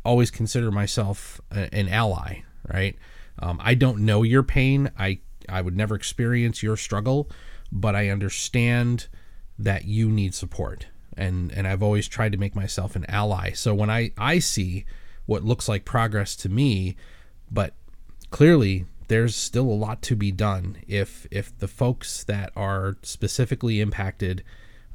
always 0.05 0.31
considered 0.31 0.73
myself 0.73 1.40
a, 1.51 1.73
an 1.75 1.88
ally, 1.88 2.40
right? 2.73 2.97
Um, 3.38 3.59
I 3.62 3.75
don't 3.75 4.01
know 4.01 4.23
your 4.23 4.42
pain. 4.42 4.90
I 4.99 5.20
I 5.49 5.61
would 5.61 5.77
never 5.77 5.94
experience 5.94 6.62
your 6.62 6.77
struggle, 6.77 7.31
but 7.70 7.94
I 7.94 8.09
understand 8.09 9.07
that 9.59 9.85
you 9.85 10.11
need 10.11 10.35
support. 10.35 10.87
And 11.16 11.53
and 11.53 11.66
I've 11.66 11.83
always 11.83 12.09
tried 12.09 12.33
to 12.33 12.38
make 12.38 12.57
myself 12.57 12.97
an 12.97 13.07
ally. 13.09 13.53
So 13.53 13.75
when 13.75 13.90
I 13.90 14.12
I 14.18 14.40
see 14.40 14.85
what 15.27 15.44
looks 15.44 15.68
like 15.68 15.85
progress 15.85 16.35
to 16.37 16.49
me, 16.49 16.97
but 17.51 17.75
clearly 18.31 18.87
there's 19.09 19.37
still 19.37 19.64
a 19.64 19.73
lot 19.73 20.03
to 20.03 20.17
be 20.17 20.31
done 20.33 20.77
if 20.87 21.27
if 21.31 21.57
the 21.59 21.69
folks 21.69 22.25
that 22.25 22.53
are 22.57 22.97
specifically 23.03 23.81
impacted 23.81 24.43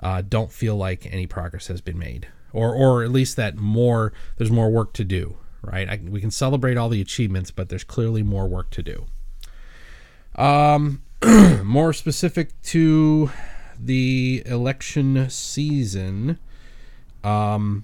uh, 0.02 0.22
don't 0.28 0.52
feel 0.52 0.76
like 0.76 1.06
any 1.12 1.28
progress 1.28 1.68
has 1.68 1.82
been 1.82 1.98
made 1.98 2.28
or 2.54 2.74
or 2.74 3.04
at 3.04 3.12
least 3.12 3.36
that 3.36 3.58
more 3.58 4.14
there's 4.38 4.52
more 4.52 4.70
work 4.70 4.94
to 4.94 5.04
do 5.04 5.38
right? 5.62 5.90
I, 5.90 6.00
we 6.08 6.22
can 6.22 6.32
celebrate 6.32 6.78
all 6.78 6.90
the 6.90 7.02
achievements 7.02 7.52
but 7.52 7.70
there's 7.70 7.84
clearly 7.84 8.24
more 8.24 8.48
work 8.48 8.70
to 8.72 8.84
do. 8.84 9.06
Um 10.36 11.02
more 11.64 11.92
specific 11.92 12.62
to 12.62 13.30
the 13.80 14.44
election 14.46 15.30
season, 15.30 16.40
um, 17.24 17.84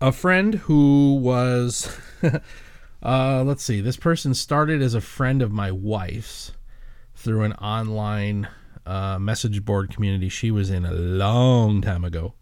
a 0.00 0.12
friend 0.12 0.54
who 0.54 1.16
was, 1.16 1.96
uh, 3.02 3.42
let's 3.44 3.62
see, 3.62 3.80
this 3.80 3.96
person 3.96 4.34
started 4.34 4.82
as 4.82 4.94
a 4.94 5.00
friend 5.00 5.42
of 5.42 5.52
my 5.52 5.70
wife's 5.70 6.52
through 7.14 7.42
an 7.42 7.52
online 7.54 8.48
uh, 8.86 9.18
message 9.18 9.64
board 9.64 9.94
community 9.94 10.28
she 10.28 10.50
was 10.50 10.70
in 10.70 10.84
a 10.84 10.92
long 10.92 11.82
time 11.82 12.04
ago. 12.04 12.34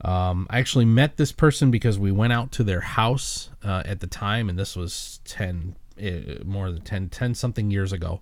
Um, 0.00 0.46
I 0.50 0.58
actually 0.58 0.84
met 0.84 1.16
this 1.16 1.32
person 1.32 1.70
because 1.70 1.98
we 1.98 2.10
went 2.12 2.32
out 2.32 2.52
to 2.52 2.64
their 2.64 2.80
house 2.80 3.50
uh, 3.64 3.82
at 3.86 4.00
the 4.00 4.06
time, 4.06 4.48
and 4.48 4.58
this 4.58 4.76
was 4.76 5.20
10, 5.24 5.76
uh, 6.02 6.44
more 6.44 6.70
than 6.70 6.82
10, 6.82 7.08
10 7.08 7.34
something 7.34 7.70
years 7.70 7.92
ago 7.92 8.20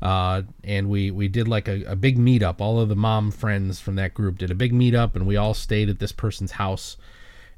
uh, 0.00 0.42
and 0.62 0.88
we 0.88 1.10
we 1.10 1.28
did 1.28 1.48
like 1.48 1.66
a, 1.68 1.82
a 1.84 1.96
big 1.96 2.18
meetup. 2.18 2.60
All 2.60 2.80
of 2.80 2.88
the 2.88 2.96
mom 2.96 3.30
friends 3.30 3.80
from 3.80 3.96
that 3.96 4.14
group 4.14 4.38
did 4.38 4.50
a 4.50 4.54
big 4.54 4.72
meetup, 4.72 5.14
and 5.14 5.26
we 5.26 5.36
all 5.36 5.54
stayed 5.54 5.88
at 5.88 5.98
this 5.98 6.12
person's 6.12 6.52
house. 6.52 6.96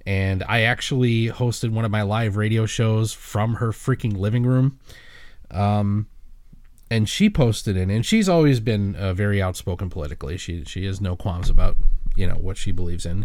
And 0.07 0.43
I 0.49 0.63
actually 0.63 1.29
hosted 1.29 1.71
one 1.71 1.85
of 1.85 1.91
my 1.91 2.03
live 2.03 2.37
radio 2.37 2.67
shows 2.67 3.13
from 3.13 3.55
her 3.55 3.71
freaking 3.71 4.17
living 4.17 4.45
room. 4.45 4.79
Um, 5.51 6.07
and 6.91 7.09
she 7.09 7.31
posted 7.31 7.77
it, 7.77 7.89
and 7.89 8.05
she's 8.05 8.29
always 8.29 8.59
been 8.59 8.97
uh, 8.97 9.15
very 9.15 9.41
outspoken 9.41 9.89
politically. 9.89 10.37
She 10.37 10.65
she 10.65 10.85
has 10.87 11.01
no 11.01 11.15
qualms 11.15 11.49
about 11.49 11.77
you 12.17 12.27
know 12.27 12.35
what 12.35 12.57
she 12.57 12.73
believes 12.73 13.07
in, 13.07 13.25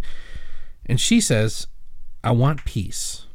and 0.86 1.02
she 1.02 1.20
says, 1.20 1.68
"I 2.24 2.32
want 2.32 2.64
peace." 2.64 3.26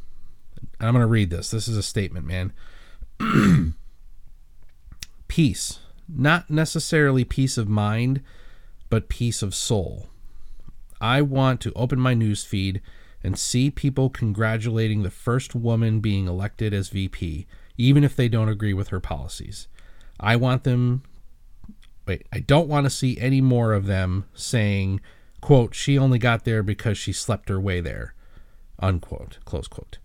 And 0.79 0.89
I'm 0.89 0.95
going 0.95 1.03
to 1.03 1.09
read 1.09 1.31
this. 1.31 1.51
This 1.51 1.69
is 1.69 1.77
a 1.77 1.83
statement, 1.83 2.27
man. 2.27 2.53
peace, 5.29 5.81
not 6.09 6.49
necessarily 6.49 7.25
peace 7.25 7.59
of 7.59 7.69
mind, 7.69 8.23
but 8.89 9.09
peace 9.09 9.43
of 9.43 9.55
soul. 9.55 10.09
I 11.01 11.23
want 11.23 11.61
to 11.63 11.73
open 11.75 11.99
my 11.99 12.15
news 12.15 12.45
feed 12.45 12.81
and 13.23 13.39
see 13.39 13.71
people 13.71 14.11
congratulating 14.11 15.03
the 15.03 15.11
first 15.11 15.55
woman 15.55 16.01
being 16.01 16.27
elected 16.27 16.73
as 16.73 16.89
VP, 16.89 17.47
even 17.77 18.05
if 18.05 18.17
they 18.17 18.29
don't 18.29 18.49
agree 18.49 18.75
with 18.75 18.89
her 18.89 19.01
policies. 19.01 19.69
I 20.19 20.37
want 20.37 20.65
them 20.65 21.03
wait, 22.11 22.27
I 22.33 22.41
don't 22.41 22.69
want 22.69 22.87
to 22.87 22.91
see 22.91 23.19
any 23.19 23.41
more 23.41 23.73
of 23.73 23.87
them 23.87 24.25
saying, 24.35 25.01
quote, 25.41 25.77
she 25.77 25.97
only 25.97 26.19
got 26.19 26.45
there 26.45 26.63
because 26.63 26.99
she 26.99 27.13
slept 27.13 27.49
her 27.49 27.61
way 27.61 27.81
there, 27.81 28.15
unquote, 28.81 29.39
close 29.45 29.69
quote. 29.69 29.99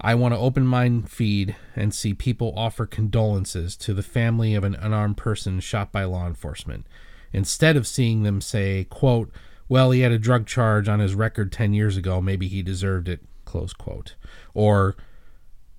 I 0.00 0.14
want 0.14 0.34
to 0.34 0.38
open 0.38 0.66
my 0.66 1.00
feed 1.06 1.56
and 1.74 1.94
see 1.94 2.12
people 2.12 2.52
offer 2.54 2.84
condolences 2.86 3.76
to 3.78 3.94
the 3.94 4.02
family 4.02 4.54
of 4.54 4.62
an 4.62 4.74
unarmed 4.74 5.16
person 5.16 5.58
shot 5.60 5.90
by 5.90 6.04
law 6.04 6.26
enforcement, 6.26 6.86
instead 7.32 7.76
of 7.76 7.86
seeing 7.86 8.24
them 8.24 8.42
say, 8.42 8.84
quote, 8.84 9.32
well, 9.68 9.90
he 9.90 10.00
had 10.00 10.12
a 10.12 10.18
drug 10.18 10.46
charge 10.46 10.88
on 10.88 11.00
his 11.00 11.14
record 11.14 11.52
10 11.52 11.74
years 11.74 11.96
ago. 11.96 12.20
Maybe 12.20 12.48
he 12.48 12.62
deserved 12.62 13.08
it, 13.08 13.20
close 13.44 13.72
quote. 13.72 14.14
Or, 14.54 14.96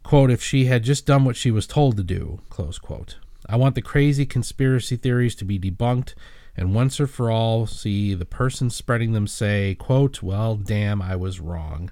quote, 0.03 0.31
if 0.31 0.41
she 0.41 0.65
had 0.65 0.83
just 0.83 1.05
done 1.05 1.25
what 1.25 1.35
she 1.35 1.51
was 1.51 1.67
told 1.67 1.97
to 1.97 2.03
do, 2.03 2.41
close 2.49 2.77
quote. 2.77 3.17
I 3.47 3.55
want 3.55 3.75
the 3.75 3.81
crazy 3.81 4.25
conspiracy 4.25 4.95
theories 4.95 5.35
to 5.35 5.45
be 5.45 5.57
debunked 5.57 6.13
and 6.55 6.75
once 6.75 6.99
or 6.99 7.07
for 7.07 7.31
all 7.31 7.65
see 7.65 8.13
the 8.13 8.25
person 8.25 8.69
spreading 8.69 9.13
them 9.13 9.27
say, 9.27 9.75
quote, 9.75 10.21
well, 10.21 10.55
damn, 10.55 11.01
I 11.01 11.15
was 11.15 11.39
wrong, 11.39 11.89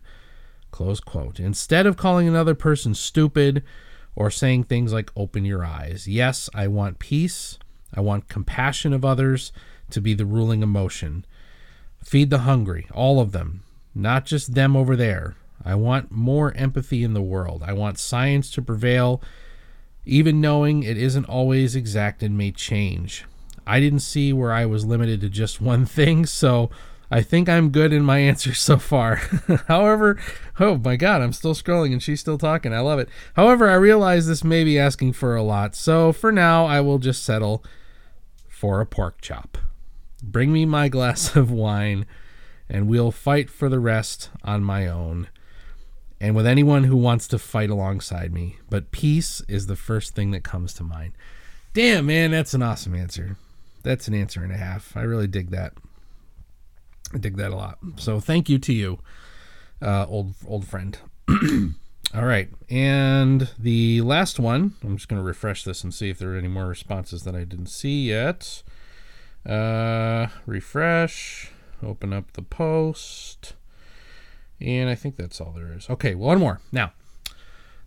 close 0.72 1.00
quote. 1.00 1.40
Instead 1.40 1.86
of 1.86 1.96
calling 1.96 2.28
another 2.28 2.54
person 2.54 2.94
stupid 2.94 3.64
or 4.14 4.30
saying 4.30 4.66
things 4.66 4.92
like, 4.92 5.10
open 5.16 5.46
your 5.46 5.64
eyes. 5.64 6.08
Yes, 6.08 6.50
I 6.54 6.68
want 6.68 7.00
peace. 7.00 7.58
I 7.94 8.02
want 8.02 8.28
compassion 8.28 8.92
of 8.92 9.06
others 9.06 9.52
to 9.92 10.02
be 10.02 10.14
the 10.14 10.26
ruling 10.26 10.62
emotion. 10.62 11.26
Feed 12.08 12.30
the 12.30 12.40
hungry, 12.40 12.88
all 12.94 13.20
of 13.20 13.34
them, 13.34 13.64
not 13.94 14.26
just 14.26 14.54
them 14.54 14.78
over 14.78 14.96
there. 14.96 15.36
I 15.66 15.76
want 15.76 16.10
more 16.10 16.54
empathy 16.54 17.04
in 17.04 17.14
the 17.14 17.22
world. 17.22 17.64
I 17.66 17.74
want 17.74 18.00
science 18.00 18.50
to 18.52 18.62
prevail, 18.62 19.22
even 20.06 20.40
knowing 20.40 20.84
it 20.84 20.98
isn't 20.98 21.26
always 21.26 21.76
exact 21.76 22.24
and 22.24 22.38
may 22.38 22.54
change. 22.54 23.26
I 23.66 23.82
didn't 23.82 24.00
see 24.00 24.32
where 24.32 24.54
I 24.54 24.66
was 24.66 24.86
limited 24.86 25.20
to 25.20 25.28
just 25.28 25.60
one 25.60 25.86
thing, 25.98 26.26
so 26.26 26.70
I 27.12 27.22
think 27.22 27.50
I'm 27.50 27.72
good 27.72 27.92
in 27.92 28.04
my 28.04 28.20
answer 28.30 28.54
so 28.54 28.78
far. 28.78 29.18
However, 29.68 30.18
oh 30.62 30.78
my 30.78 30.96
god, 30.96 31.22
I'm 31.22 31.34
still 31.34 31.56
scrolling 31.56 31.92
and 31.92 32.02
she's 32.02 32.22
still 32.22 32.38
talking. 32.38 32.74
I 32.74 32.80
love 32.80 33.00
it. 33.00 33.10
However, 33.34 33.70
I 33.70 33.74
realize 33.74 34.28
this 34.28 34.46
may 34.46 34.64
be 34.64 34.80
asking 34.80 35.12
for 35.12 35.36
a 35.36 35.44
lot, 35.44 35.76
so 35.76 36.14
for 36.14 36.32
now 36.32 36.68
I 36.68 36.80
will 36.80 37.00
just 37.00 37.26
settle 37.26 37.66
for 38.48 38.80
a 38.80 38.86
pork 38.86 39.20
chop. 39.20 39.58
Bring 40.22 40.52
me 40.52 40.66
my 40.66 40.90
glass 40.90 41.36
of 41.36 41.52
wine, 41.52 42.06
and 42.70 42.88
we'll 42.88 43.12
fight 43.12 43.50
for 43.50 43.70
the 43.70 43.80
rest 43.80 44.30
on 44.44 44.64
my 44.64 44.88
own. 44.88 45.30
And 46.20 46.36
with 46.36 46.48
anyone 46.48 46.86
who 46.86 46.98
wants 46.98 47.28
to 47.28 47.38
fight 47.38 47.70
alongside 47.70 48.34
me. 48.34 48.58
But 48.70 48.92
peace 48.92 49.42
is 49.48 49.68
the 49.68 49.76
first 49.76 50.16
thing 50.16 50.32
that 50.32 50.44
comes 50.44 50.74
to 50.74 50.84
mind. 50.84 51.14
Damn, 51.74 52.08
man, 52.08 52.32
that's 52.32 52.56
an 52.56 52.64
awesome 52.64 52.96
answer. 52.96 53.38
That's 53.84 54.08
an 54.08 54.16
answer 54.16 54.44
and 54.44 54.52
a 54.52 54.58
half. 54.58 54.98
I 54.98 55.02
really 55.02 55.28
dig 55.28 55.52
that. 55.52 55.74
I 57.14 57.20
dig 57.20 57.38
that 57.38 57.52
a 57.52 57.56
lot. 57.56 57.78
So 57.98 58.20
thank 58.20 58.50
you 58.50 58.58
to 58.60 58.74
you, 58.74 59.00
uh, 59.82 60.08
old 60.10 60.34
old 60.48 60.66
friend. 60.66 60.98
All 62.16 62.26
right, 62.26 62.50
and 62.70 63.50
the 63.60 64.02
last 64.02 64.40
one. 64.40 64.74
I'm 64.84 64.98
just 64.98 65.08
going 65.08 65.22
to 65.22 65.26
refresh 65.26 65.64
this 65.64 65.84
and 65.84 65.94
see 65.94 66.10
if 66.10 66.18
there 66.18 66.34
are 66.34 66.38
any 66.38 66.48
more 66.48 66.68
responses 66.68 67.24
that 67.24 67.36
I 67.36 67.44
didn't 67.44 67.68
see 67.68 68.08
yet. 68.08 68.64
Uh, 69.48 70.28
refresh, 70.46 71.52
open 71.82 72.12
up 72.12 72.34
the 72.34 72.42
post, 72.42 73.54
and 74.60 74.90
I 74.90 74.96
think 74.96 75.16
that's 75.16 75.40
all 75.40 75.54
there 75.56 75.72
is. 75.72 75.90
Okay, 75.90 76.16
one 76.16 76.40
more. 76.40 76.60
Now, 76.72 76.92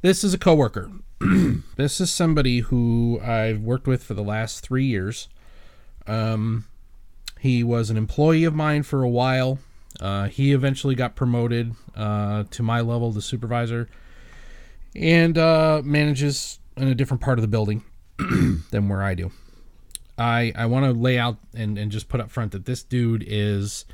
this 0.01 0.25
is 0.25 0.33
a 0.33 0.39
coworker. 0.39 0.91
this 1.77 2.01
is 2.01 2.11
somebody 2.11 2.61
who 2.61 3.21
I've 3.23 3.61
worked 3.61 3.87
with 3.87 4.03
for 4.03 4.15
the 4.15 4.23
last 4.23 4.61
three 4.61 4.87
years. 4.87 5.29
Um, 6.07 6.65
he 7.39 7.63
was 7.63 7.91
an 7.91 7.97
employee 7.99 8.45
of 8.45 8.55
mine 8.55 8.83
for 8.83 9.03
a 9.03 9.09
while. 9.09 9.59
Uh, 10.01 10.29
he 10.29 10.53
eventually 10.53 10.95
got 10.95 11.15
promoted 11.15 11.75
uh, 11.95 12.45
to 12.51 12.63
my 12.63 12.81
level, 12.81 13.11
the 13.13 13.21
supervisor, 13.21 13.89
and 14.97 15.37
uh, 15.37 15.83
manages 15.85 16.59
in 16.77 16.89
a 16.89 16.95
different 16.95 17.21
part 17.21 17.39
of 17.39 17.43
the 17.43 17.49
building 17.49 17.85
than 18.71 18.89
where 18.89 19.03
I 19.03 19.15
do. 19.15 19.31
I 20.21 20.53
I 20.55 20.67
want 20.67 20.85
to 20.85 20.93
lay 20.93 21.19
out 21.19 21.39
and, 21.55 21.79
and 21.79 21.91
just 21.91 22.09
put 22.09 22.21
up 22.21 22.31
front 22.31 22.53
that 22.53 22.67
this 22.67 22.83
dude 22.83 23.25
is 23.27 23.85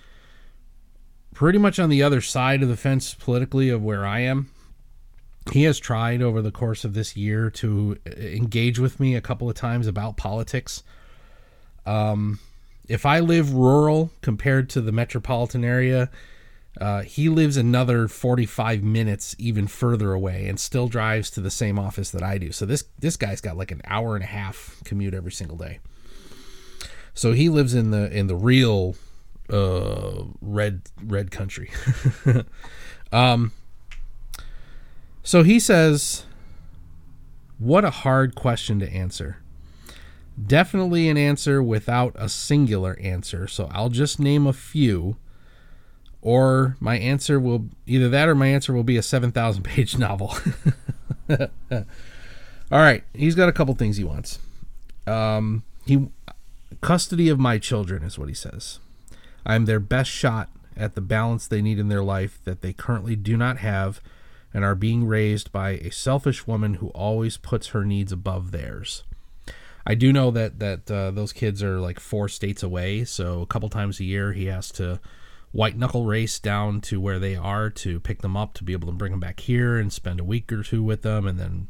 pretty 1.34 1.58
much 1.58 1.78
on 1.78 1.90
the 1.90 2.02
other 2.02 2.20
side 2.20 2.62
of 2.62 2.68
the 2.68 2.76
fence 2.76 3.14
politically 3.14 3.68
of 3.68 3.82
where 3.82 4.06
I 4.06 4.20
am. 4.20 4.50
He 5.52 5.62
has 5.62 5.78
tried 5.78 6.22
over 6.22 6.42
the 6.42 6.50
course 6.50 6.84
of 6.84 6.94
this 6.94 7.16
year 7.16 7.50
to 7.50 7.98
engage 8.16 8.78
with 8.78 8.98
me 8.98 9.14
a 9.14 9.20
couple 9.20 9.48
of 9.48 9.54
times 9.54 9.86
about 9.86 10.16
politics. 10.16 10.82
Um, 11.84 12.40
if 12.88 13.06
I 13.06 13.20
live 13.20 13.54
rural 13.54 14.10
compared 14.22 14.68
to 14.70 14.80
the 14.80 14.90
metropolitan 14.90 15.64
area, 15.64 16.10
uh, 16.80 17.02
he 17.02 17.28
lives 17.28 17.56
another 17.56 18.08
45 18.08 18.82
minutes 18.82 19.36
even 19.38 19.66
further 19.66 20.12
away 20.12 20.48
and 20.48 20.58
still 20.58 20.88
drives 20.88 21.30
to 21.30 21.40
the 21.40 21.50
same 21.50 21.78
office 21.78 22.10
that 22.10 22.22
I 22.22 22.38
do. 22.38 22.50
So 22.50 22.66
this 22.66 22.84
this 22.98 23.16
guy's 23.16 23.40
got 23.40 23.56
like 23.56 23.70
an 23.70 23.82
hour 23.86 24.14
and 24.14 24.24
a 24.24 24.28
half 24.28 24.80
commute 24.84 25.14
every 25.14 25.32
single 25.32 25.56
day. 25.56 25.78
So 27.16 27.33
he 27.33 27.48
lives 27.48 27.72
in 27.74 27.90
the 27.90 28.14
in 28.14 28.26
the 28.26 28.37
real 28.37 28.94
uh, 29.50 30.24
red 30.42 30.83
red 31.02 31.31
country. 31.31 31.70
um, 33.12 33.52
so 35.22 35.42
he 35.42 35.59
says, 35.59 36.26
"What 37.59 37.87
a 37.87 37.90
hard 37.90 38.35
question 38.35 38.79
to 38.81 38.88
answer." 38.88 39.38
Definitely 40.46 41.09
an 41.09 41.16
answer 41.16 41.62
without 41.62 42.12
a 42.16 42.29
singular 42.29 42.98
answer. 43.00 43.48
So 43.48 43.70
I'll 43.72 43.88
just 43.88 44.20
name 44.20 44.46
a 44.46 44.52
few, 44.52 45.16
or 46.20 46.76
my 46.81 46.98
answer 46.98 47.40
will 47.40 47.70
either 47.87 48.11
that 48.11 48.29
or 48.29 48.35
my 48.35 48.48
answer 48.48 48.74
will 48.74 48.85
be 48.85 48.98
a 48.98 49.02
seven 49.02 49.33
thousand 49.33 49.62
page 49.62 49.96
novel. 49.98 50.37
All 51.31 51.40
right, 52.70 53.05
he's 53.14 53.35
got 53.35 53.48
a 53.48 53.52
couple 53.52 53.74
things 53.74 53.96
he 53.96 54.05
wants. 54.05 54.38
Um, 55.07 55.62
he 55.87 56.09
Custody 56.81 57.29
of 57.29 57.38
my 57.38 57.59
children 57.59 58.02
is 58.02 58.18
what 58.18 58.29
he 58.29 58.35
says. 58.35 58.81
I 59.44 59.55
am 59.55 59.64
their 59.64 59.81
best 59.81 60.11
shot 60.11 60.50
at 60.76 60.94
the 60.94 61.00
balance 61.00 61.46
they 61.46 61.62
need 61.62 61.79
in 61.79 61.88
their 61.88 62.02
life 62.02 62.38
that 62.44 62.61
they 62.61 62.72
currently 62.72 63.16
do 63.16 63.37
not 63.37 63.59
have 63.59 64.00
and 64.52 64.64
are 64.64 64.74
being 64.74 65.05
raised 65.07 65.52
by 65.52 65.70
a 65.70 65.90
selfish 65.90 66.46
woman 66.46 66.74
who 66.74 66.88
always 66.88 67.37
puts 67.37 67.68
her 67.68 67.85
needs 67.85 68.12
above 68.12 68.50
theirs. 68.50 69.05
I 69.87 69.94
do 69.94 70.12
know 70.12 70.31
that 70.33 70.59
that 70.59 70.90
uh, 70.90 71.12
those 71.12 71.33
kids 71.33 71.62
are 71.62 71.79
like 71.79 72.00
four 72.00 72.29
states 72.29 72.62
away, 72.62 73.05
so 73.05 73.40
a 73.40 73.46
couple 73.46 73.68
times 73.68 74.00
a 74.00 74.05
year 74.05 74.33
he 74.33 74.46
has 74.46 74.70
to 74.72 75.00
white 75.52 75.76
knuckle 75.76 76.05
race 76.05 76.38
down 76.40 76.81
to 76.83 77.00
where 77.00 77.18
they 77.18 77.37
are 77.37 77.70
to 77.70 78.00
pick 78.00 78.20
them 78.20 78.37
up 78.37 78.52
to 78.55 78.64
be 78.64 78.72
able 78.72 78.88
to 78.88 78.92
bring 78.92 79.12
them 79.12 79.20
back 79.20 79.40
here 79.40 79.79
and 79.79 79.92
spend 79.92 80.18
a 80.18 80.24
week 80.24 80.52
or 80.52 80.62
two 80.62 80.83
with 80.83 81.02
them, 81.02 81.26
and 81.26 81.38
then 81.38 81.68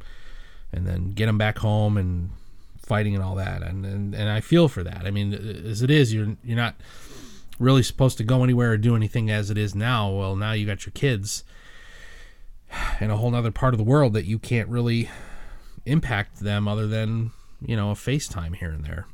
and 0.73 0.87
then 0.87 1.13
get 1.13 1.27
them 1.27 1.39
back 1.39 1.59
home 1.59 1.97
and 1.97 2.31
fighting 2.87 3.14
and 3.14 3.22
all 3.22 3.35
that. 3.35 3.62
And, 3.62 3.85
and 3.85 4.14
and 4.14 4.31
I 4.31 4.40
feel 4.40 4.68
for 4.68 4.83
that. 4.85 5.03
I 5.05 5.11
mean, 5.11 5.35
as 5.35 5.83
it 5.83 5.90
is, 5.90 6.14
you're 6.14 6.37
you're 6.42 6.57
not 6.57 6.77
really 7.59 7.83
supposed 7.83 8.16
to 8.18 8.25
go 8.25 8.44
anywhere 8.44 8.72
or 8.72 8.77
do 8.77 8.96
anything 8.96 9.31
as 9.31 9.51
it 9.51 9.59
is 9.59 9.75
now. 9.75 10.11
Well, 10.11 10.37
now 10.37 10.53
you 10.53 10.66
got 10.66 10.87
your 10.87 10.92
kids 10.92 11.42
in 13.01 13.11
a 13.11 13.16
whole 13.16 13.35
other 13.35 13.51
part 13.51 13.75
of 13.75 13.79
the 13.79 13.85
world 13.85 14.12
that 14.12 14.25
you 14.25 14.38
can't 14.38 14.68
really 14.68 15.11
impact 15.85 16.40
them 16.40 16.66
other 16.68 16.87
than 16.87 17.33
you 17.61 17.77
know 17.77 17.90
a 17.90 17.94
FaceTime 17.94 18.57
here 18.57 18.70
and 18.70 18.85
there. 18.85 19.07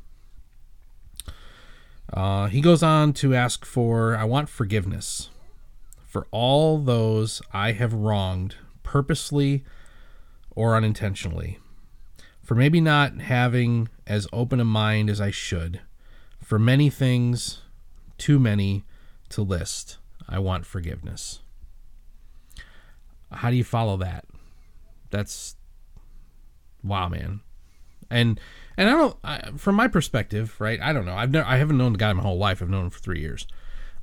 Uh, 2.11 2.47
he 2.47 2.61
goes 2.61 2.83
on 2.83 3.11
to 3.13 3.33
ask 3.33 3.65
for 3.65 4.15
I 4.15 4.23
want 4.23 4.49
forgiveness 4.49 5.29
for 6.05 6.27
all 6.29 6.77
those 6.77 7.41
I 7.51 7.71
have 7.71 7.91
wronged 7.91 8.55
purposely 8.83 9.63
or 10.51 10.75
unintentionally 10.75 11.57
for 12.43 12.55
maybe 12.55 12.81
not 12.81 13.21
having 13.21 13.89
as 14.05 14.27
open 14.33 14.59
a 14.59 14.65
mind 14.65 15.09
as 15.09 15.21
I 15.21 15.31
should. 15.31 15.81
For 16.43 16.59
many 16.59 16.89
things, 16.89 17.61
too 18.17 18.37
many 18.37 18.83
to 19.29 19.41
list, 19.41 19.97
I 20.27 20.39
want 20.39 20.65
forgiveness. 20.65 21.39
How 23.31 23.49
do 23.49 23.55
you 23.55 23.63
follow 23.63 23.97
that? 23.97 24.25
That's 25.09 25.55
wow, 26.83 27.07
man. 27.07 27.39
And 28.09 28.39
and 28.77 28.89
I 28.89 28.93
don't 28.93 29.17
I, 29.23 29.51
from 29.57 29.75
my 29.75 29.87
perspective, 29.87 30.59
right? 30.59 30.79
I 30.81 30.93
don't 30.93 31.05
know. 31.05 31.15
I've 31.15 31.31
never 31.31 31.47
I 31.47 31.57
haven't 31.57 31.77
known 31.77 31.93
the 31.93 31.97
guy 31.97 32.11
my 32.13 32.21
whole 32.23 32.37
life. 32.37 32.61
I've 32.61 32.69
known 32.69 32.85
him 32.85 32.89
for 32.89 32.99
three 32.99 33.21
years. 33.21 33.47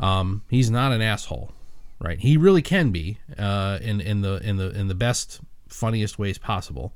Um, 0.00 0.42
he's 0.48 0.70
not 0.70 0.92
an 0.92 1.02
asshole, 1.02 1.52
right? 2.00 2.18
He 2.18 2.36
really 2.36 2.62
can 2.62 2.90
be 2.90 3.18
uh, 3.38 3.78
in 3.82 4.00
in 4.00 4.22
the 4.22 4.36
in 4.36 4.56
the 4.56 4.70
in 4.70 4.88
the 4.88 4.94
best 4.94 5.40
funniest 5.68 6.18
ways 6.18 6.38
possible. 6.38 6.94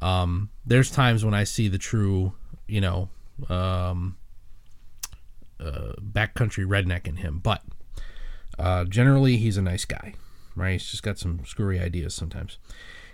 Um, 0.00 0.50
there's 0.66 0.90
times 0.90 1.24
when 1.24 1.34
I 1.34 1.44
see 1.44 1.68
the 1.68 1.78
true, 1.78 2.34
you 2.66 2.80
know, 2.80 3.08
um, 3.48 4.16
uh, 5.60 5.92
backcountry 6.00 6.66
redneck 6.66 7.06
in 7.06 7.16
him, 7.16 7.38
but 7.38 7.62
uh, 8.58 8.84
generally 8.84 9.36
he's 9.36 9.56
a 9.56 9.62
nice 9.62 9.84
guy, 9.84 10.14
right? 10.54 10.72
He's 10.72 10.90
just 10.90 11.02
got 11.02 11.18
some 11.18 11.44
screwy 11.44 11.78
ideas 11.78 12.14
sometimes. 12.14 12.58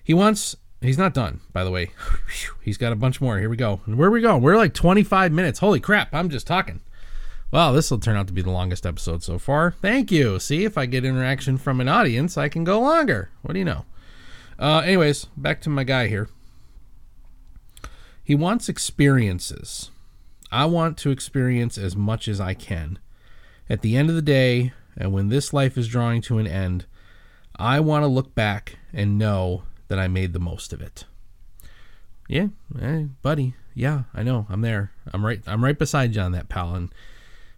He 0.03 0.15
wants. 0.15 0.57
He's 0.81 0.99
not 0.99 1.13
done, 1.13 1.41
by 1.53 1.63
the 1.63 1.71
way. 1.71 1.91
he's 2.63 2.79
got 2.79 2.93
a 2.93 2.97
bunch 2.97 3.21
more. 3.21 3.39
Here 3.39 3.51
we 3.51 3.57
go. 3.57 3.83
Where 3.85 4.09
are 4.09 4.13
we 4.13 4.23
going? 4.23 4.43
We're 4.43 4.57
like 4.57 4.73
25 4.73 5.31
minutes. 5.31 5.59
Holy 5.59 5.81
crap! 5.81 6.15
I'm 6.15 6.31
just 6.31 6.47
talking. 6.47 6.81
Well, 7.51 7.73
this 7.73 7.91
will 7.91 7.99
turn 7.99 8.17
out 8.17 8.29
to 8.29 8.33
be 8.33 8.43
the 8.43 8.51
longest 8.51 8.87
episode 8.87 9.25
so 9.25 9.39
far. 9.39 9.73
Thank 9.83 10.13
you. 10.13 10.39
See, 10.39 10.65
if 10.65 10.79
I 10.79 10.87
get 10.87 11.05
interaction 11.05 11.59
from 11.59 11.81
an 11.81 11.89
audience, 11.89 12.39
I 12.39 12.49
can 12.49 12.63
go 12.63 12.81
longer. 12.81 13.31
What 13.43 13.55
do 13.55 13.59
you 13.59 13.65
know? 13.65 13.85
Uh, 14.57 14.83
anyways, 14.85 15.25
back 15.37 15.61
to 15.63 15.71
my 15.71 15.83
guy 15.83 16.07
here. 16.07 16.29
He 18.31 18.37
wants 18.37 18.69
experiences. 18.69 19.91
I 20.53 20.65
want 20.67 20.97
to 20.99 21.11
experience 21.11 21.77
as 21.77 21.97
much 21.97 22.29
as 22.29 22.41
I 22.41 22.55
can. 22.55 23.01
At 23.69 23.81
the 23.81 23.97
end 23.97 24.09
of 24.09 24.15
the 24.15 24.23
day, 24.23 24.73
and 24.97 25.13
when 25.13 25.31
this 25.31 25.53
life 25.53 25.77
is 25.77 25.89
drawing 25.89 26.23
to 26.23 26.39
an 26.39 26.47
end, 26.47 26.87
I 27.57 27.81
want 27.81 28.05
to 28.05 28.07
look 28.07 28.37
back 28.37 28.79
and 28.93 29.19
know 29.19 29.65
that 29.89 29.99
I 29.99 30.07
made 30.07 30.33
the 30.33 30.39
most 30.39 30.73
of 30.73 30.81
it. 30.81 31.07
Yeah, 32.29 32.51
hey, 32.79 33.09
buddy. 33.21 33.55
Yeah, 33.75 34.05
I 34.15 34.23
know. 34.23 34.47
I'm 34.49 34.61
there. 34.61 34.93
I'm 35.13 35.27
right. 35.27 35.43
I'm 35.45 35.65
right 35.65 35.77
beside 35.77 36.15
you 36.15 36.23
on 36.23 36.31
that, 36.31 36.49
pal. 36.49 36.77
And 36.77 36.95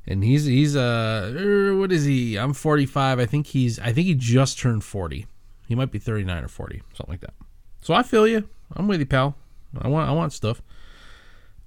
and 0.06 0.24
he's 0.24 0.46
he's 0.46 0.74
uh 0.74 1.34
er, 1.38 1.76
what 1.76 1.92
is 1.92 2.06
he? 2.06 2.38
I'm 2.38 2.54
45. 2.54 3.20
I 3.20 3.26
think 3.26 3.48
he's 3.48 3.78
I 3.78 3.92
think 3.92 4.06
he 4.06 4.14
just 4.14 4.58
turned 4.58 4.84
40. 4.84 5.26
He 5.68 5.74
might 5.74 5.90
be 5.90 5.98
39 5.98 6.44
or 6.44 6.48
40, 6.48 6.80
something 6.94 7.12
like 7.12 7.20
that. 7.20 7.34
So 7.82 7.92
I 7.92 8.02
feel 8.02 8.26
you. 8.26 8.48
I'm 8.74 8.88
with 8.88 9.00
you, 9.00 9.06
pal. 9.06 9.36
I 9.80 9.88
want 9.88 10.08
I 10.08 10.12
want 10.12 10.32
stuff. 10.32 10.62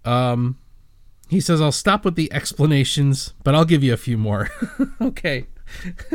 Um 0.03 0.57
he 1.27 1.39
says 1.39 1.61
I'll 1.61 1.71
stop 1.71 2.05
with 2.05 2.15
the 2.15 2.31
explanations, 2.31 3.33
but 3.43 3.55
I'll 3.55 3.65
give 3.65 3.83
you 3.83 3.93
a 3.93 3.97
few 3.97 4.17
more. 4.17 4.49
okay. 5.01 5.47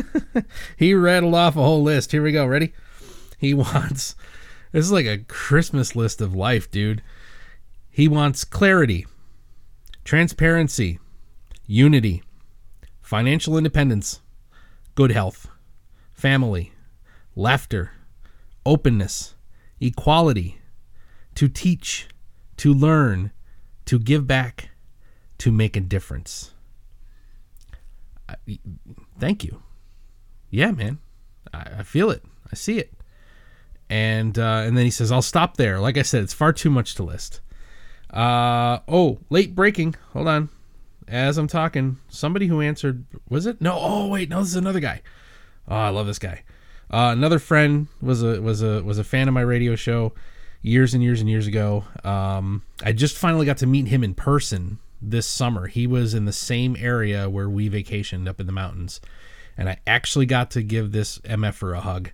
he 0.77 0.95
rattled 0.95 1.35
off 1.35 1.57
a 1.57 1.63
whole 1.63 1.83
list. 1.83 2.13
Here 2.13 2.23
we 2.23 2.33
go. 2.33 2.47
Ready? 2.47 2.73
He 3.39 3.55
wants 3.55 4.15
this 4.73 4.85
is 4.85 4.93
like 4.93 5.07
a 5.07 5.19
Christmas 5.19 5.97
list 5.97 6.21
of 6.21 6.35
life, 6.35 6.71
dude. 6.71 7.03
He 7.91 8.07
wants 8.07 8.45
clarity, 8.45 9.05
transparency, 10.05 11.01
unity, 11.67 12.23
financial 13.03 13.59
independence, 13.59 14.21
good 14.95 15.11
health, 15.11 15.49
family, 16.13 16.73
laughter, 17.35 17.91
openness, 18.65 19.35
equality, 19.81 20.60
to 21.41 21.49
teach, 21.49 22.07
to 22.59 22.75
learn, 22.75 23.31
to 23.87 23.99
give 23.99 24.27
back, 24.27 24.69
to 25.39 25.51
make 25.51 25.75
a 25.75 25.81
difference. 25.81 26.53
thank 29.19 29.43
you. 29.43 29.63
Yeah, 30.51 30.73
man. 30.73 30.99
I, 31.55 31.61
I, 31.79 31.83
feel 31.83 32.11
it. 32.11 32.23
I 32.53 32.57
see 32.57 32.77
it. 32.77 32.93
And 33.89 34.39
uh, 34.39 34.65
and 34.67 34.77
then 34.77 34.85
he 34.85 34.91
says, 34.91 35.11
"I'll 35.11 35.23
stop 35.23 35.57
there." 35.57 35.81
Like 35.81 35.97
I 35.97 36.03
said, 36.03 36.23
it's 36.23 36.35
far 36.35 36.53
too 36.53 36.69
much 36.69 36.95
to 36.97 37.05
list. 37.05 37.41
Uh, 38.13 38.81
oh, 38.87 39.21
late 39.31 39.55
breaking. 39.55 39.95
Hold 40.13 40.29
on. 40.29 40.51
As 41.09 41.39
I'm 41.39 41.49
talking, 41.49 42.01
somebody 42.11 42.49
who 42.49 42.61
answered 42.61 43.07
was 43.31 43.47
it? 43.47 43.63
No. 43.63 43.79
Oh 43.81 44.09
wait, 44.09 44.29
no. 44.29 44.41
This 44.41 44.49
is 44.49 44.57
another 44.57 44.81
guy. 44.81 45.01
Oh, 45.67 45.75
I 45.75 45.89
love 45.89 46.07
this 46.07 46.19
guy. 46.19 46.43
Uh, 46.91 47.15
another 47.17 47.39
friend 47.39 47.87
was 48.03 48.23
a 48.23 48.43
was 48.43 48.61
a 48.61 48.83
was 48.85 48.99
a 48.99 49.05
fan 49.05 49.27
of 49.27 49.33
my 49.33 49.41
radio 49.41 49.75
show 49.75 50.13
years 50.63 50.95
and 50.95 51.03
years 51.03 51.21
and 51.21 51.29
years 51.29 51.47
ago. 51.47 51.85
Um, 52.05 52.63
I 52.83 52.93
just 52.93 53.17
finally 53.17 53.47
got 53.47 53.59
to 53.59 53.67
meet 53.67 53.89
him 53.89 54.05
in 54.05 54.15
person 54.15 54.79
this 55.01 55.27
summer. 55.27 55.67
He 55.67 55.87
was 55.87 56.15
in 56.15 56.25
the 56.25 56.33
same 56.33 56.77
area 56.79 57.31
where 57.31 57.49
we 57.49 57.71
vacationed 57.71 58.29
up 58.29 58.41
in 58.41 58.47
the 58.47 58.53
mountains, 58.53 59.01
and 59.57 59.69
I 59.69 59.79
actually 59.87 60.27
got 60.27 60.51
to 60.53 60.63
give 60.63 60.93
this 60.93 61.19
mf'er 61.21 61.77
a 61.77 61.81
hug, 61.81 62.11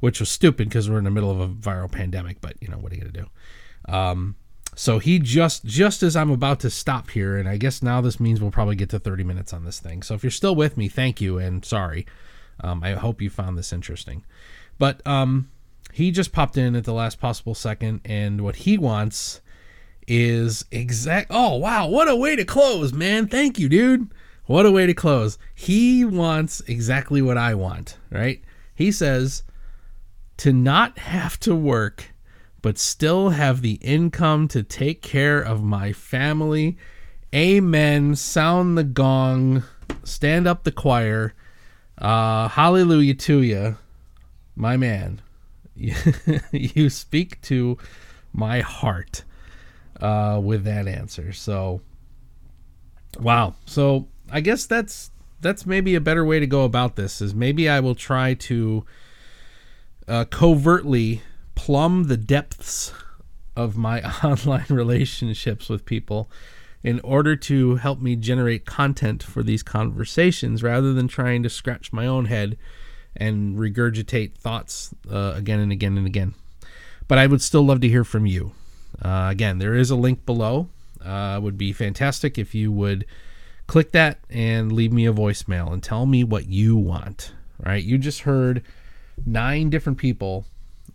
which 0.00 0.20
was 0.20 0.28
stupid 0.28 0.68
because 0.68 0.90
we're 0.90 0.98
in 0.98 1.04
the 1.04 1.10
middle 1.10 1.30
of 1.30 1.40
a 1.40 1.48
viral 1.48 1.90
pandemic. 1.90 2.40
But 2.40 2.56
you 2.60 2.68
know 2.68 2.78
what 2.78 2.92
are 2.92 2.96
you 2.96 3.02
gonna 3.02 3.12
do? 3.12 3.92
Um, 3.92 4.36
so 4.74 4.98
he 4.98 5.18
just 5.18 5.64
just 5.64 6.02
as 6.02 6.14
I'm 6.14 6.30
about 6.30 6.60
to 6.60 6.70
stop 6.70 7.10
here, 7.10 7.36
and 7.36 7.48
I 7.48 7.56
guess 7.56 7.82
now 7.82 8.00
this 8.00 8.20
means 8.20 8.40
we'll 8.40 8.50
probably 8.50 8.76
get 8.76 8.90
to 8.90 8.98
30 8.98 9.24
minutes 9.24 9.52
on 9.52 9.64
this 9.64 9.80
thing. 9.80 10.02
So 10.02 10.14
if 10.14 10.22
you're 10.22 10.30
still 10.30 10.54
with 10.54 10.76
me, 10.76 10.88
thank 10.88 11.20
you 11.20 11.38
and 11.38 11.64
sorry. 11.64 12.06
Um, 12.60 12.82
I 12.82 12.92
hope 12.92 13.22
you 13.22 13.30
found 13.30 13.56
this 13.56 13.72
interesting. 13.72 14.24
But 14.78 15.04
um, 15.06 15.50
he 15.92 16.10
just 16.10 16.32
popped 16.32 16.56
in 16.56 16.76
at 16.76 16.84
the 16.84 16.92
last 16.92 17.20
possible 17.20 17.54
second, 17.54 18.00
and 18.04 18.42
what 18.42 18.56
he 18.56 18.78
wants 18.78 19.40
is 20.06 20.64
exact. 20.70 21.28
Oh, 21.30 21.56
wow. 21.56 21.86
What 21.86 22.08
a 22.08 22.16
way 22.16 22.36
to 22.36 22.44
close, 22.44 22.92
man. 22.92 23.26
Thank 23.26 23.58
you, 23.58 23.68
dude. 23.68 24.12
What 24.46 24.64
a 24.64 24.70
way 24.70 24.86
to 24.86 24.94
close. 24.94 25.38
He 25.54 26.04
wants 26.04 26.60
exactly 26.66 27.20
what 27.20 27.36
I 27.36 27.54
want, 27.54 27.98
right? 28.10 28.42
He 28.74 28.90
says 28.90 29.42
to 30.38 30.52
not 30.52 30.98
have 31.00 31.38
to 31.40 31.54
work, 31.54 32.14
but 32.62 32.78
still 32.78 33.30
have 33.30 33.60
the 33.60 33.74
income 33.82 34.48
to 34.48 34.62
take 34.62 35.02
care 35.02 35.40
of 35.40 35.62
my 35.62 35.92
family. 35.92 36.78
Amen. 37.34 38.16
Sound 38.16 38.78
the 38.78 38.84
gong. 38.84 39.64
Stand 40.04 40.46
up 40.46 40.64
the 40.64 40.72
choir. 40.72 41.34
Uh, 41.98 42.48
hallelujah 42.48 43.14
to 43.14 43.42
you, 43.42 43.76
my 44.56 44.76
man. 44.76 45.20
you 46.52 46.90
speak 46.90 47.40
to 47.42 47.78
my 48.32 48.60
heart 48.60 49.24
uh, 50.00 50.40
with 50.42 50.64
that 50.64 50.86
answer. 50.86 51.32
So, 51.32 51.80
wow. 53.18 53.54
So 53.66 54.08
I 54.30 54.40
guess 54.40 54.66
that's 54.66 55.10
that's 55.40 55.64
maybe 55.64 55.94
a 55.94 56.00
better 56.00 56.24
way 56.24 56.40
to 56.40 56.46
go 56.46 56.64
about 56.64 56.96
this. 56.96 57.20
Is 57.20 57.34
maybe 57.34 57.68
I 57.68 57.80
will 57.80 57.94
try 57.94 58.34
to 58.34 58.84
uh, 60.06 60.24
covertly 60.24 61.22
plumb 61.54 62.04
the 62.04 62.16
depths 62.16 62.92
of 63.56 63.76
my 63.76 64.02
online 64.24 64.66
relationships 64.68 65.68
with 65.68 65.84
people 65.84 66.30
in 66.82 67.00
order 67.00 67.34
to 67.34 67.76
help 67.76 68.00
me 68.00 68.14
generate 68.14 68.64
content 68.64 69.22
for 69.22 69.42
these 69.42 69.64
conversations 69.64 70.62
rather 70.62 70.92
than 70.92 71.08
trying 71.08 71.42
to 71.42 71.50
scratch 71.50 71.92
my 71.92 72.06
own 72.06 72.26
head 72.26 72.56
and 73.18 73.58
regurgitate 73.58 74.34
thoughts 74.34 74.94
uh, 75.10 75.34
again 75.36 75.60
and 75.60 75.72
again 75.72 75.98
and 75.98 76.06
again. 76.06 76.34
But 77.06 77.18
I 77.18 77.26
would 77.26 77.42
still 77.42 77.62
love 77.62 77.80
to 77.80 77.88
hear 77.88 78.04
from 78.04 78.26
you. 78.26 78.52
Uh, 79.02 79.28
again, 79.30 79.58
there 79.58 79.74
is 79.74 79.90
a 79.90 79.96
link 79.96 80.24
below. 80.24 80.68
Uh, 81.04 81.38
would 81.42 81.56
be 81.56 81.72
fantastic 81.72 82.38
if 82.38 82.54
you 82.54 82.72
would 82.72 83.04
click 83.66 83.92
that 83.92 84.18
and 84.28 84.72
leave 84.72 84.92
me 84.92 85.06
a 85.06 85.12
voicemail 85.12 85.72
and 85.72 85.82
tell 85.82 86.06
me 86.06 86.24
what 86.24 86.48
you 86.48 86.76
want. 86.76 87.32
Right? 87.64 87.82
You 87.82 87.98
just 87.98 88.22
heard 88.22 88.62
nine 89.24 89.70
different 89.70 89.98
people 89.98 90.46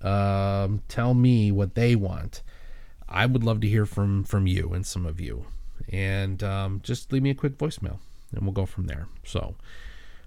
um, 0.01 0.81
tell 0.88 1.13
me 1.13 1.51
what 1.51 1.75
they 1.75 1.95
want. 1.95 2.41
I 3.07 3.25
would 3.25 3.43
love 3.43 3.62
to 3.62 3.67
hear 3.67 3.86
from 3.86 4.23
from 4.23 4.47
you 4.47 4.73
and 4.73 4.86
some 4.86 5.05
of 5.05 5.21
you 5.21 5.45
and 5.89 6.43
um, 6.43 6.81
just 6.83 7.12
leave 7.12 7.23
me 7.23 7.29
a 7.29 7.36
quick 7.36 7.57
voicemail 7.57 7.99
and 8.31 8.43
we'll 8.43 8.51
go 8.51 8.65
from 8.65 8.88
there. 8.88 9.07
So, 9.23 9.55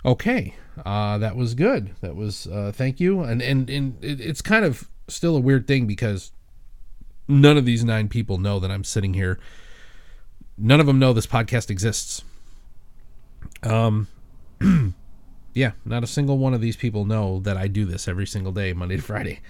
okay, 0.06 0.54
uh, 0.84 1.18
that 1.18 1.36
was 1.36 1.54
good. 1.54 1.94
That 2.00 2.14
was 2.16 2.46
uh, 2.46 2.72
thank 2.72 3.00
you. 3.00 3.22
And 3.22 3.42
and 3.42 3.68
and 3.68 4.02
it, 4.02 4.20
it's 4.20 4.40
kind 4.40 4.64
of 4.64 4.88
still 5.08 5.36
a 5.36 5.40
weird 5.40 5.66
thing 5.66 5.86
because 5.86 6.32
none 7.28 7.56
of 7.56 7.64
these 7.64 7.84
nine 7.84 8.08
people 8.08 8.38
know 8.38 8.60
that 8.60 8.70
I'm 8.70 8.84
sitting 8.84 9.14
here. 9.14 9.38
None 10.56 10.80
of 10.80 10.86
them 10.86 10.98
know 10.98 11.12
this 11.12 11.26
podcast 11.26 11.70
exists. 11.70 12.22
Um, 13.62 14.08
yeah, 15.54 15.72
not 15.84 16.02
a 16.02 16.06
single 16.06 16.38
one 16.38 16.54
of 16.54 16.60
these 16.60 16.76
people 16.76 17.04
know 17.04 17.40
that 17.40 17.56
I 17.56 17.68
do 17.68 17.84
this 17.84 18.08
every 18.08 18.26
single 18.26 18.52
day, 18.52 18.72
Monday 18.72 18.96
to 18.96 19.02
Friday, 19.02 19.40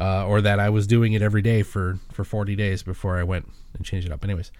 uh, 0.00 0.26
or 0.26 0.40
that 0.40 0.60
I 0.60 0.70
was 0.70 0.86
doing 0.86 1.14
it 1.14 1.22
every 1.22 1.42
day 1.42 1.62
for 1.62 1.98
for 2.12 2.22
40 2.22 2.54
days 2.54 2.82
before 2.82 3.18
I 3.18 3.22
went 3.22 3.50
and 3.74 3.84
changed 3.84 4.06
it 4.06 4.12
up. 4.12 4.22
Anyways, 4.22 4.52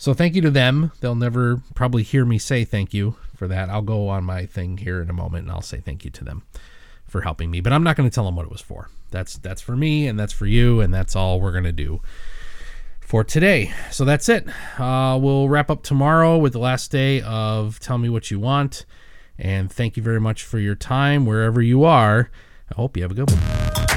so 0.00 0.14
thank 0.14 0.34
you 0.34 0.40
to 0.40 0.50
them. 0.50 0.92
They'll 1.00 1.14
never 1.14 1.60
probably 1.74 2.02
hear 2.02 2.24
me 2.24 2.38
say 2.38 2.64
thank 2.64 2.94
you 2.94 3.16
for 3.36 3.46
that. 3.48 3.68
I'll 3.68 3.82
go 3.82 4.08
on 4.08 4.24
my 4.24 4.46
thing 4.46 4.78
here 4.78 5.02
in 5.02 5.10
a 5.10 5.12
moment 5.12 5.42
and 5.42 5.52
I'll 5.52 5.60
say 5.60 5.78
thank 5.80 6.06
you 6.06 6.10
to 6.12 6.24
them 6.24 6.42
for 7.06 7.20
helping 7.20 7.50
me. 7.50 7.60
But 7.60 7.74
I'm 7.74 7.82
not 7.82 7.96
going 7.96 8.08
to 8.08 8.14
tell 8.14 8.24
them 8.24 8.34
what 8.34 8.46
it 8.46 8.50
was 8.50 8.62
for. 8.62 8.88
That's 9.10 9.36
that's 9.36 9.60
for 9.60 9.76
me 9.76 10.06
and 10.06 10.18
that's 10.18 10.32
for 10.32 10.46
you 10.46 10.80
and 10.80 10.94
that's 10.94 11.14
all 11.14 11.38
we're 11.38 11.52
going 11.52 11.64
to 11.64 11.72
do 11.72 12.00
for 13.02 13.22
today. 13.24 13.74
So 13.90 14.06
that's 14.06 14.30
it. 14.30 14.48
Uh, 14.78 15.18
we'll 15.20 15.50
wrap 15.50 15.70
up 15.70 15.82
tomorrow 15.82 16.38
with 16.38 16.54
the 16.54 16.60
last 16.60 16.90
day 16.90 17.20
of 17.20 17.78
Tell 17.78 17.98
Me 17.98 18.08
What 18.08 18.30
You 18.30 18.40
Want. 18.40 18.86
And 19.38 19.70
thank 19.70 19.98
you 19.98 20.02
very 20.02 20.20
much 20.20 20.44
for 20.44 20.58
your 20.58 20.76
time 20.76 21.26
wherever 21.26 21.60
you 21.60 21.84
are. 21.84 22.30
I 22.72 22.74
hope 22.74 22.96
you 22.96 23.02
have 23.02 23.12
a 23.12 23.14
good 23.14 23.30
one. 23.30 23.89